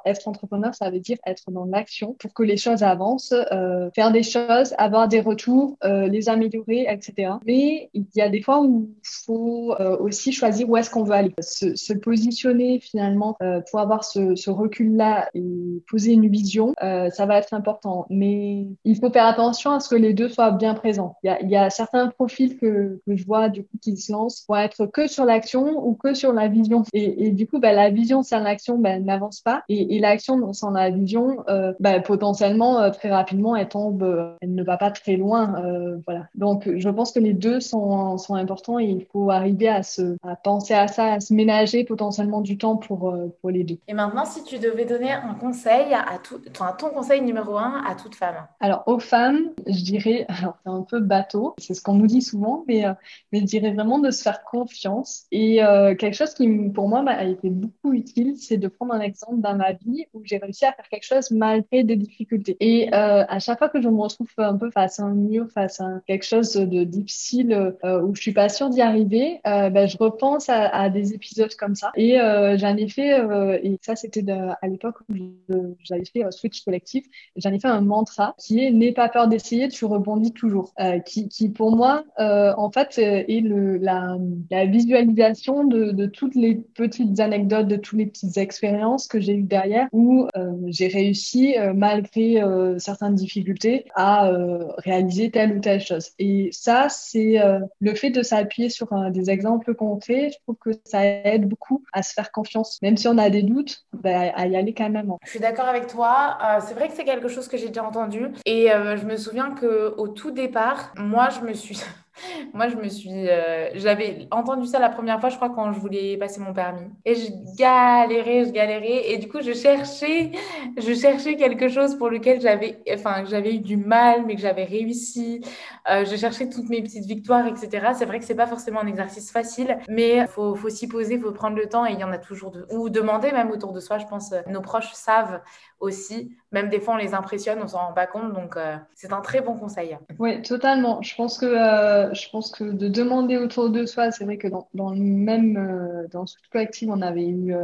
[0.06, 4.12] être entrepreneur, ça veut dire être dans l'action pour que les choses avancent, euh, faire
[4.12, 7.34] des choses, avoir des retours, euh, les améliorer, etc.
[7.46, 11.04] Mais il y a des fois où il faut euh, aussi choisir où est-ce qu'on
[11.04, 13.38] veut aller, se, se positionner finalement
[13.70, 16.74] pour avoir ce, ce recul-là et poser une vision,
[17.12, 18.06] ça va être important.
[18.10, 21.16] Mais il faut faire attention à ce que les deux soient bien présents.
[21.24, 24.58] Il y a, certains profils que, que je vois du coup qui se lancent pour
[24.58, 26.84] être que sur l'action ou que sur la vision.
[26.94, 29.64] Et, du coup, bah, la vision sans l'action bah, n'avance pas.
[29.70, 34.36] Et, et l'action sans la vision, euh, bah, potentiellement, euh, très rapidement, elle tombe, euh,
[34.42, 35.56] elle ne va pas très loin.
[35.64, 36.28] Euh, voilà.
[36.36, 40.18] Donc, je pense que les deux sont, sont importants et il faut arriver à, se,
[40.24, 43.78] à penser à ça, à se ménager potentiellement du temps pour, pour les deux.
[43.88, 47.84] Et maintenant, si tu devais donner un conseil à tout, enfin, ton conseil numéro un
[47.86, 51.82] à toute femme Alors, aux femmes, je dirais, alors c'est un peu bateau, c'est ce
[51.82, 52.84] qu'on nous dit souvent, mais,
[53.32, 55.26] mais je dirais vraiment de se faire confiance.
[55.32, 55.58] Et
[56.00, 59.56] quelque chose qui, pour moi, a été beaucoup utile, c'est de prendre un exemple dans
[59.56, 62.58] ma vie où j'ai réussi à faire quelque chose malgré des difficultés.
[62.60, 65.48] Et euh, à chaque fois que je me retrouve un peu face à un mur,
[65.54, 69.70] face à quelque chose de difficile euh, où je suis pas sûre d'y arriver, euh,
[69.70, 71.92] ben, je repense à, des épisodes comme ça.
[71.96, 76.64] Et euh, j'en ai fait, euh, et ça c'était à l'époque où j'avais fait Switch
[76.74, 77.06] collectif,
[77.36, 80.74] j'en ai fait un mantra qui est n'aie pas peur d'essayer, tu rebondis toujours.
[81.06, 84.18] qui, qui pour moi, en fait, est le, la,
[84.66, 89.88] visualisation de, toutes les petites anecdotes, de toutes les petites expériences que j'ai eues derrière
[89.92, 94.32] où euh, j'ai réussi, euh, malgré euh, certaines difficultés, à
[94.78, 96.12] réaliser telle ou telle chose.
[96.20, 97.40] Et ça, c'est
[97.80, 100.32] le fait de s'appuyer sur des exemples concrets.
[100.32, 102.82] Je trouve que ça aide beaucoup à se faire confiance.
[102.82, 105.14] Même si on a des doutes, ben, à y aller quand même.
[105.24, 106.38] Je suis d'accord avec toi.
[106.64, 108.28] C'est vrai que c'est quelque chose que j'ai déjà entendu.
[108.46, 111.80] Et je me souviens qu'au tout départ, moi, je me suis...
[112.54, 113.30] Moi, je me suis.
[113.30, 116.86] Euh, j'avais entendu ça la première fois, je crois, quand je voulais passer mon permis.
[117.06, 119.12] Et je galérais, je galérais.
[119.12, 120.32] Et du coup, je cherchais,
[120.78, 124.66] je cherchais quelque chose pour lequel j'avais, enfin, j'avais eu du mal, mais que j'avais
[124.66, 125.42] réussi.
[125.90, 127.94] Euh, je cherchais toutes mes petites victoires, etc.
[127.98, 131.32] C'est vrai que c'est pas forcément un exercice facile, mais faut, faut s'y poser, faut
[131.32, 131.86] prendre le temps.
[131.86, 132.66] Et il y en a toujours de.
[132.72, 133.98] Ou demander même autour de soi.
[133.98, 135.42] Je pense, nos proches savent
[135.84, 136.32] aussi.
[136.52, 138.34] Même des fois, on les impressionne, on s'en rend pas compte.
[138.34, 139.98] Donc, euh, c'est un très bon conseil.
[140.20, 141.02] Oui, totalement.
[141.02, 144.48] Je pense que, euh, je pense que de demander autour de soi, c'est vrai que
[144.48, 147.56] dans, dans le même, euh, dans ce collectif, on avait eu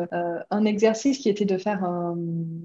[0.51, 2.17] un exercice qui était de faire un,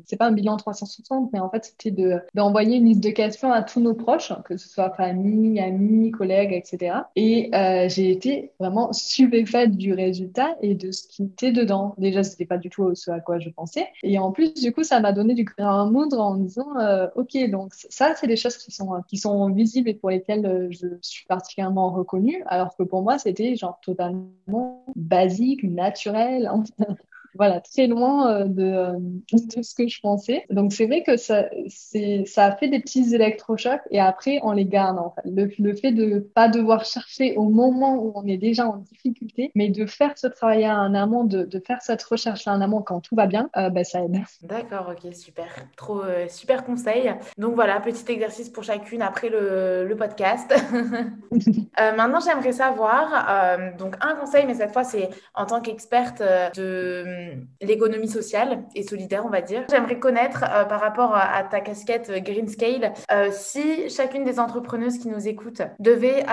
[0.07, 3.53] c'est pas un bilan 360, mais en fait, c'était de, d'envoyer une liste de questions
[3.53, 6.97] à tous nos proches, que ce soit famille, amis, collègues, etc.
[7.17, 7.51] Et
[7.89, 11.95] j'ai été vraiment stupéfaite du résultat et de ce qui était dedans.
[11.99, 13.87] Déjà, c'était pas du tout ce à quoi je pensais.
[14.03, 17.37] Et en plus, du coup, ça m'a donné du un moindre en disant euh, ok
[17.51, 20.87] donc ça c'est des choses qui sont qui sont visibles et pour lesquelles euh, je
[21.01, 26.51] suis particulièrement reconnue alors que pour moi c'était genre totalement basique naturel
[27.35, 28.93] voilà, très loin euh, de, euh,
[29.33, 30.45] de, ce que je pensais.
[30.51, 34.67] Donc c'est vrai que ça, ça a fait des petits électrochocs et après on les
[34.67, 35.29] garde en fait.
[35.29, 39.51] Le, le fait de pas devoir chercher au moment où on est déjà en difficulté,
[39.55, 43.01] mais de faire ce travail en amont, de, de faire cette recherche en amont quand
[43.01, 44.19] tout va bien, euh, ben, ça aide.
[44.43, 45.47] D'accord, ok, super.
[45.77, 47.13] Trop super conseil.
[47.39, 50.55] Donc voilà, petit exercice pour chacune après le, le podcast.
[51.79, 57.24] maintenant, j'aimerais savoir, donc un conseil, mais cette fois c'est en tant qu'experte de euh,
[57.61, 59.65] l'économie sociale et solidaire, on va dire.
[59.71, 62.93] J'aimerais connaître euh, par rapport à, ta casquette euh, Green Scale,
[63.33, 66.25] si chacune des entrepreneuses qui nous écoutent devait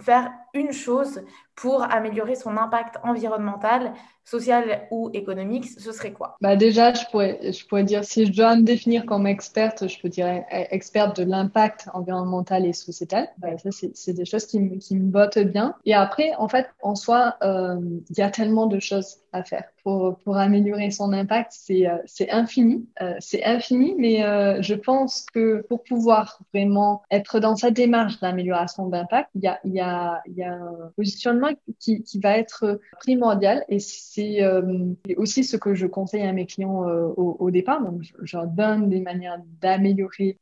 [0.00, 1.22] faire une chose
[1.54, 3.92] pour améliorer son impact environnemental,
[4.24, 6.36] social ou économique, ce serait quoi?
[6.40, 10.00] Bah Déjà, je pourrais, je pourrais dire, si je dois me définir comme experte, je
[10.00, 13.28] peux dire experte de l'impact environnemental et sociétal.
[13.38, 15.74] Bah, ça, c'est des choses qui, me, qui me bottent bien.
[15.84, 20.18] Et après, en fait, en soi, il y a tellement de choses à faire pour,
[20.18, 21.98] pour améliorer son impact, c'est euh,
[22.30, 22.86] infini.
[23.00, 28.20] Euh, c'est infini, mais euh, je pense que pour pouvoir vraiment être dans sa démarche
[28.20, 32.80] d'amélioration d'impact, il y a, il y, a, y a un positionnement qui, va être
[32.98, 34.40] primordial et c'est
[35.16, 36.82] aussi ce que je conseille à mes clients
[37.16, 37.82] au, au, départ.
[37.82, 40.38] Donc, je, leur donne des manières d'améliorer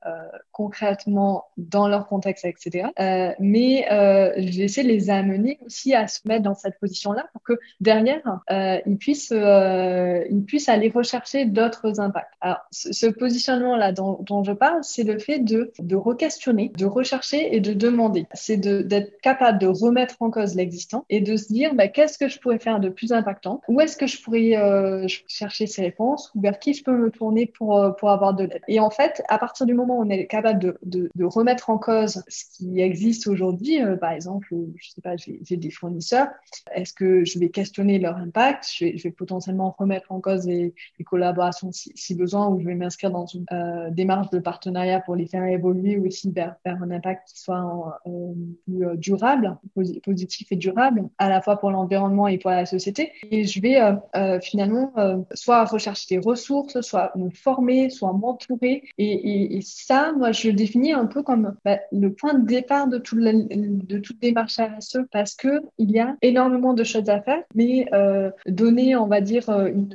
[0.53, 2.89] concrètement dans leur contexte, etc.
[3.39, 3.87] mais
[4.39, 8.99] j'essaie de les amener aussi à se mettre dans cette position-là pour que derrière, ils
[8.99, 12.33] puissent ils puissent aller rechercher d'autres impacts.
[12.41, 17.55] Alors, ce, positionnement-là dont, dont, je parle, c'est le fait de, de re-questionner, de rechercher
[17.55, 18.27] et de demander.
[18.35, 22.29] C'est d'être capable de remettre en cause l'existant et de se dire bah, qu'est-ce que
[22.29, 23.61] je pourrais faire de plus impactant?
[23.69, 26.31] Où est-ce que je pourrais euh, chercher ces réponses?
[26.35, 28.63] Ou vers qui je peux me tourner pour, euh, pour avoir de l'aide?
[28.69, 31.79] Et en fait, à partir du moment où on est capable de, de, remettre en
[31.79, 36.29] cause ce qui existe aujourd'hui, euh, par exemple, je sais pas, j'ai des fournisseurs,
[36.75, 38.67] est-ce que je vais questionner leur impact?
[38.75, 40.75] Je vais, potentiellement remettre en cause les,
[41.05, 43.47] collaborations si, si, besoin, ou je vais m'inscrire dans une
[43.91, 48.01] démarche de partenariat pour les faire évoluer aussi vers, vers un impact qui soit
[48.65, 49.57] plus durable,
[50.03, 53.13] positif et durable, à la fois pour l'environnement et pour la société.
[53.31, 54.93] Et je vais euh, finalement
[55.35, 58.83] soit rechercher des ressources, soit me former, soit m'entourer.
[58.99, 62.99] Et, ça, moi, je le définis un peu comme bah, le point de départ de,
[62.99, 67.43] tout de toute démarche RSE parce que il y a énormément de choses à faire,
[67.55, 67.87] mais
[68.47, 69.89] donner, on va dire, une,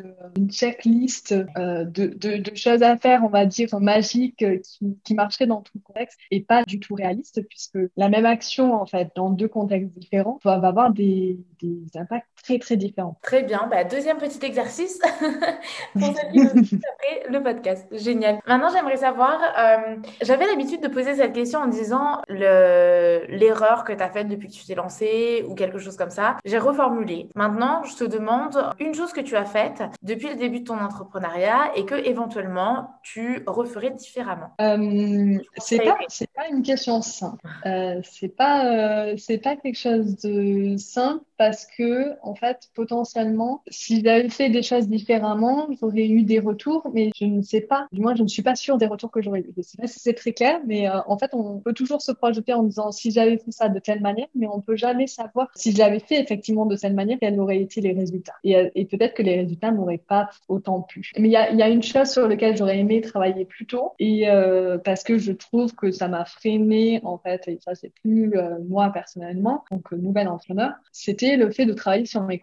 [0.50, 5.82] checklist de, choses à faire, on va dire, magiques qui, qui marcherait dans tout le
[5.82, 9.73] contexte et pas du tout réaliste puisque la même action, en fait, dans deux contextes
[9.82, 13.18] différents, va avoir des, des impacts très, très différents.
[13.22, 13.68] Très bien.
[13.70, 15.00] Bah, deuxième petit exercice
[15.94, 17.88] pour après le podcast.
[17.92, 18.40] Génial.
[18.48, 24.02] Maintenant, j'aimerais savoir, euh, j'avais l'habitude de poser cette question en disant l'erreur que tu
[24.04, 26.38] as faite depuis que tu t'es lancé ou quelque chose comme ça.
[26.46, 27.30] J'ai reformulé.
[27.36, 30.80] Maintenant, je te demande une chose que tu as faite depuis le début de ton
[30.80, 34.52] entrepreneuriat et que éventuellement tu referais différemment.
[34.62, 35.98] Euh, c'est pas,
[36.36, 37.48] pas une question simple.
[37.66, 43.64] Euh, c'est pas, euh, c'est pas quelque chose de simple parce que, en fait, potentiellement,
[43.68, 47.88] si j'avais fait des choses différemment, j'aurais eu des retours, mais je ne sais pas,
[47.92, 49.54] du moins, je ne suis pas sûre des retours que j'aurais eu.
[49.58, 52.14] Je sais pas si c'est très clair, mais euh, en fait, on peut toujours se
[52.14, 55.50] projeter en disant si j'avais fait ça de telle manière, mais on peut jamais savoir
[55.56, 58.36] si je l'avais fait effectivement de telle manière, quels auraient été les résultats.
[58.46, 61.12] Et, euh, peut-être que les résultats n'auraient pas autant pu.
[61.18, 63.94] Mais il y a, y a, une chose sur laquelle j'aurais aimé travailler plus tôt,
[64.00, 67.92] et euh, parce que je trouve que ça m'a freiné, en fait, et ça, c'est
[68.02, 68.34] plus
[68.70, 72.40] moi personnellement, donc nouvel entrepreneur, c'était le fait de travailler sur mes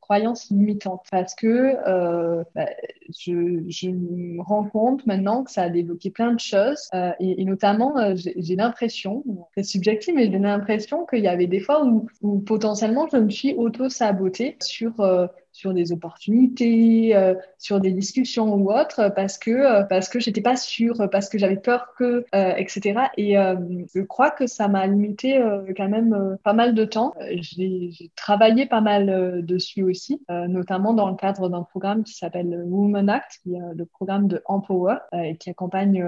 [0.00, 1.06] croyances limitantes.
[1.10, 2.66] Parce que euh, bah,
[3.10, 7.98] je, me rends compte maintenant que ça a débloqué plein de choses euh, et, notamment
[7.98, 9.24] euh, j'ai l'impression,
[9.54, 13.30] c'est subjectif, mais j'ai l'impression qu'il y avait des fois où, où, potentiellement je me
[13.30, 15.26] suis auto-sabotée sur euh,
[15.58, 20.40] sur des opportunités, euh, sur des discussions ou autres, parce que euh, parce que j'étais
[20.40, 23.00] pas sûre, parce que j'avais peur que, euh, etc.
[23.16, 25.42] Et je crois que ça m'a limité
[25.76, 27.12] quand même pas mal de temps.
[27.40, 33.08] J'ai travaillé pas mal dessus aussi, notamment dans le cadre d'un programme qui s'appelle Women
[33.08, 36.04] Act, qui est le programme de Empower et qui accompagne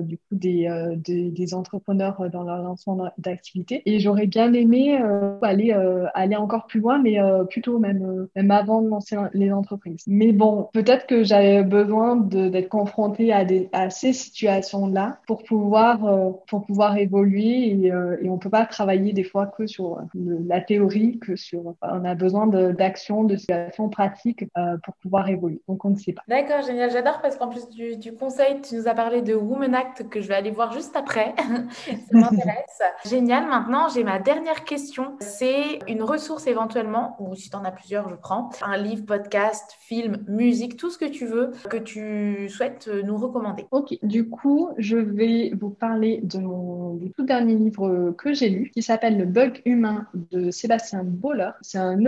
[0.00, 3.82] du coup des, des, des, entrepreneurs dans leur lancement d'activité.
[3.86, 4.96] Et j'aurais bien aimé
[5.42, 5.72] aller
[6.14, 7.18] aller encore plus loin, mais
[7.48, 8.87] plutôt même même avant
[9.32, 10.04] les entreprises.
[10.06, 16.66] Mais bon, peut-être que j'avais besoin d'être confrontée à, ces situations-là pour pouvoir, euh, pour
[16.66, 21.34] pouvoir évoluer et, euh, on peut pas travailler des fois que sur la théorie, que
[21.34, 25.60] sur, on a besoin d'actions, de, situations pratiques euh, pour pouvoir évoluer.
[25.68, 26.22] Donc on ne sait pas.
[26.28, 26.90] D'accord, génial.
[26.90, 30.28] J'adore parce qu'en plus du, conseil, tu nous as parlé de Women Act que je
[30.28, 31.34] vais aller voir juste après.
[31.86, 32.82] Ça m'intéresse.
[33.06, 33.46] génial.
[33.46, 35.16] Maintenant, j'ai ma dernière question.
[35.20, 40.24] C'est une ressource éventuellement, ou si tu en as plusieurs, je prends, livre, podcast, film,
[40.28, 43.66] musique, tout ce que tu veux, que tu souhaites nous recommander.
[43.70, 48.48] Ok, du coup, je vais vous parler de mon du tout dernier livre que j'ai
[48.48, 51.50] lu, qui s'appelle Le bug humain de Sébastien Boller.
[51.60, 52.04] C'est un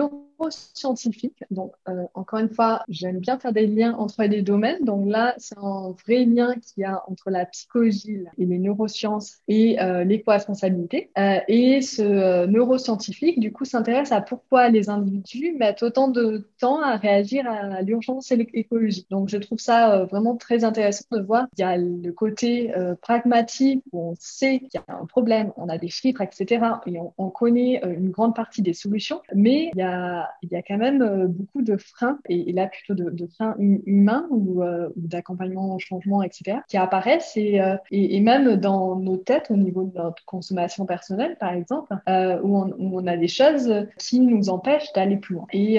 [0.49, 1.45] scientifique.
[1.51, 4.85] Donc, euh, encore une fois, j'aime bien faire des liens entre les domaines.
[4.85, 9.39] Donc là, c'est un vrai lien qu'il y a entre la psychologie et les neurosciences
[9.49, 11.11] et euh, l'éco-responsabilité.
[11.19, 16.49] Euh, et ce euh, neuroscientifique, du coup, s'intéresse à pourquoi les individus mettent autant de
[16.59, 19.07] temps à réagir à l'urgence écologique.
[19.11, 21.47] Donc, je trouve ça euh, vraiment très intéressant de voir.
[21.57, 22.73] Il y a le côté
[23.03, 26.65] pragmatique où on sait qu'il y a un problème, on a des chiffres, etc.
[26.87, 29.23] Et on, on connaît une grande partie des solutions.
[29.35, 32.67] Mais il y a il y a quand même euh, beaucoup de freins, et, là
[32.67, 38.21] plutôt de, freins humains ou, euh, d'accompagnement au changement, etc., qui apparaissent et, euh, et,
[38.21, 43.01] même dans nos têtes au niveau de notre consommation personnelle, par exemple, où on, où,
[43.01, 45.47] on, a des choses qui nous empêchent d'aller plus loin.
[45.53, 45.79] Et,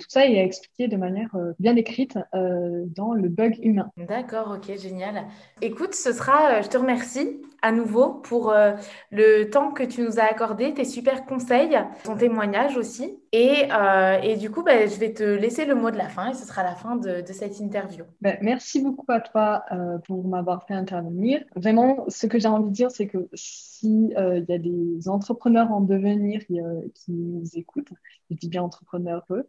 [0.00, 3.90] tout ça est expliqué de manière bien écrite dans le bug humain.
[3.96, 5.24] D'accord, ok, génial.
[5.60, 7.40] Écoute, ce sera, je te remercie.
[7.62, 8.72] À nouveau pour euh,
[9.10, 13.18] le temps que tu nous as accordé, tes super conseils, ton témoignage aussi.
[13.32, 16.30] Et, euh, et du coup, bah, je vais te laisser le mot de la fin
[16.30, 18.04] et ce sera la fin de, cette interview.
[18.20, 21.44] Ben, merci beaucoup à toi euh, pour m'avoir fait intervenir.
[21.54, 25.72] Vraiment, ce que j'ai envie de dire, c'est que s'il il y a des entrepreneurs
[25.72, 26.58] en devenir qui,
[26.94, 27.92] qui nous écoutent,
[28.30, 29.48] je dis bien entrepreneurs eux,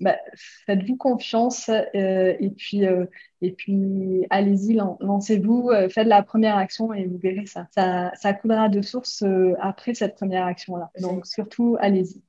[0.00, 0.16] bah,
[0.66, 2.84] faites-vous confiance et puis
[3.40, 7.66] et puis, allez-y, lancez-vous, euh, faites la première action et vous verrez ça.
[7.72, 10.90] Ça, ça coulera de source euh, après cette première action-là.
[11.00, 12.22] Donc, surtout, allez-y.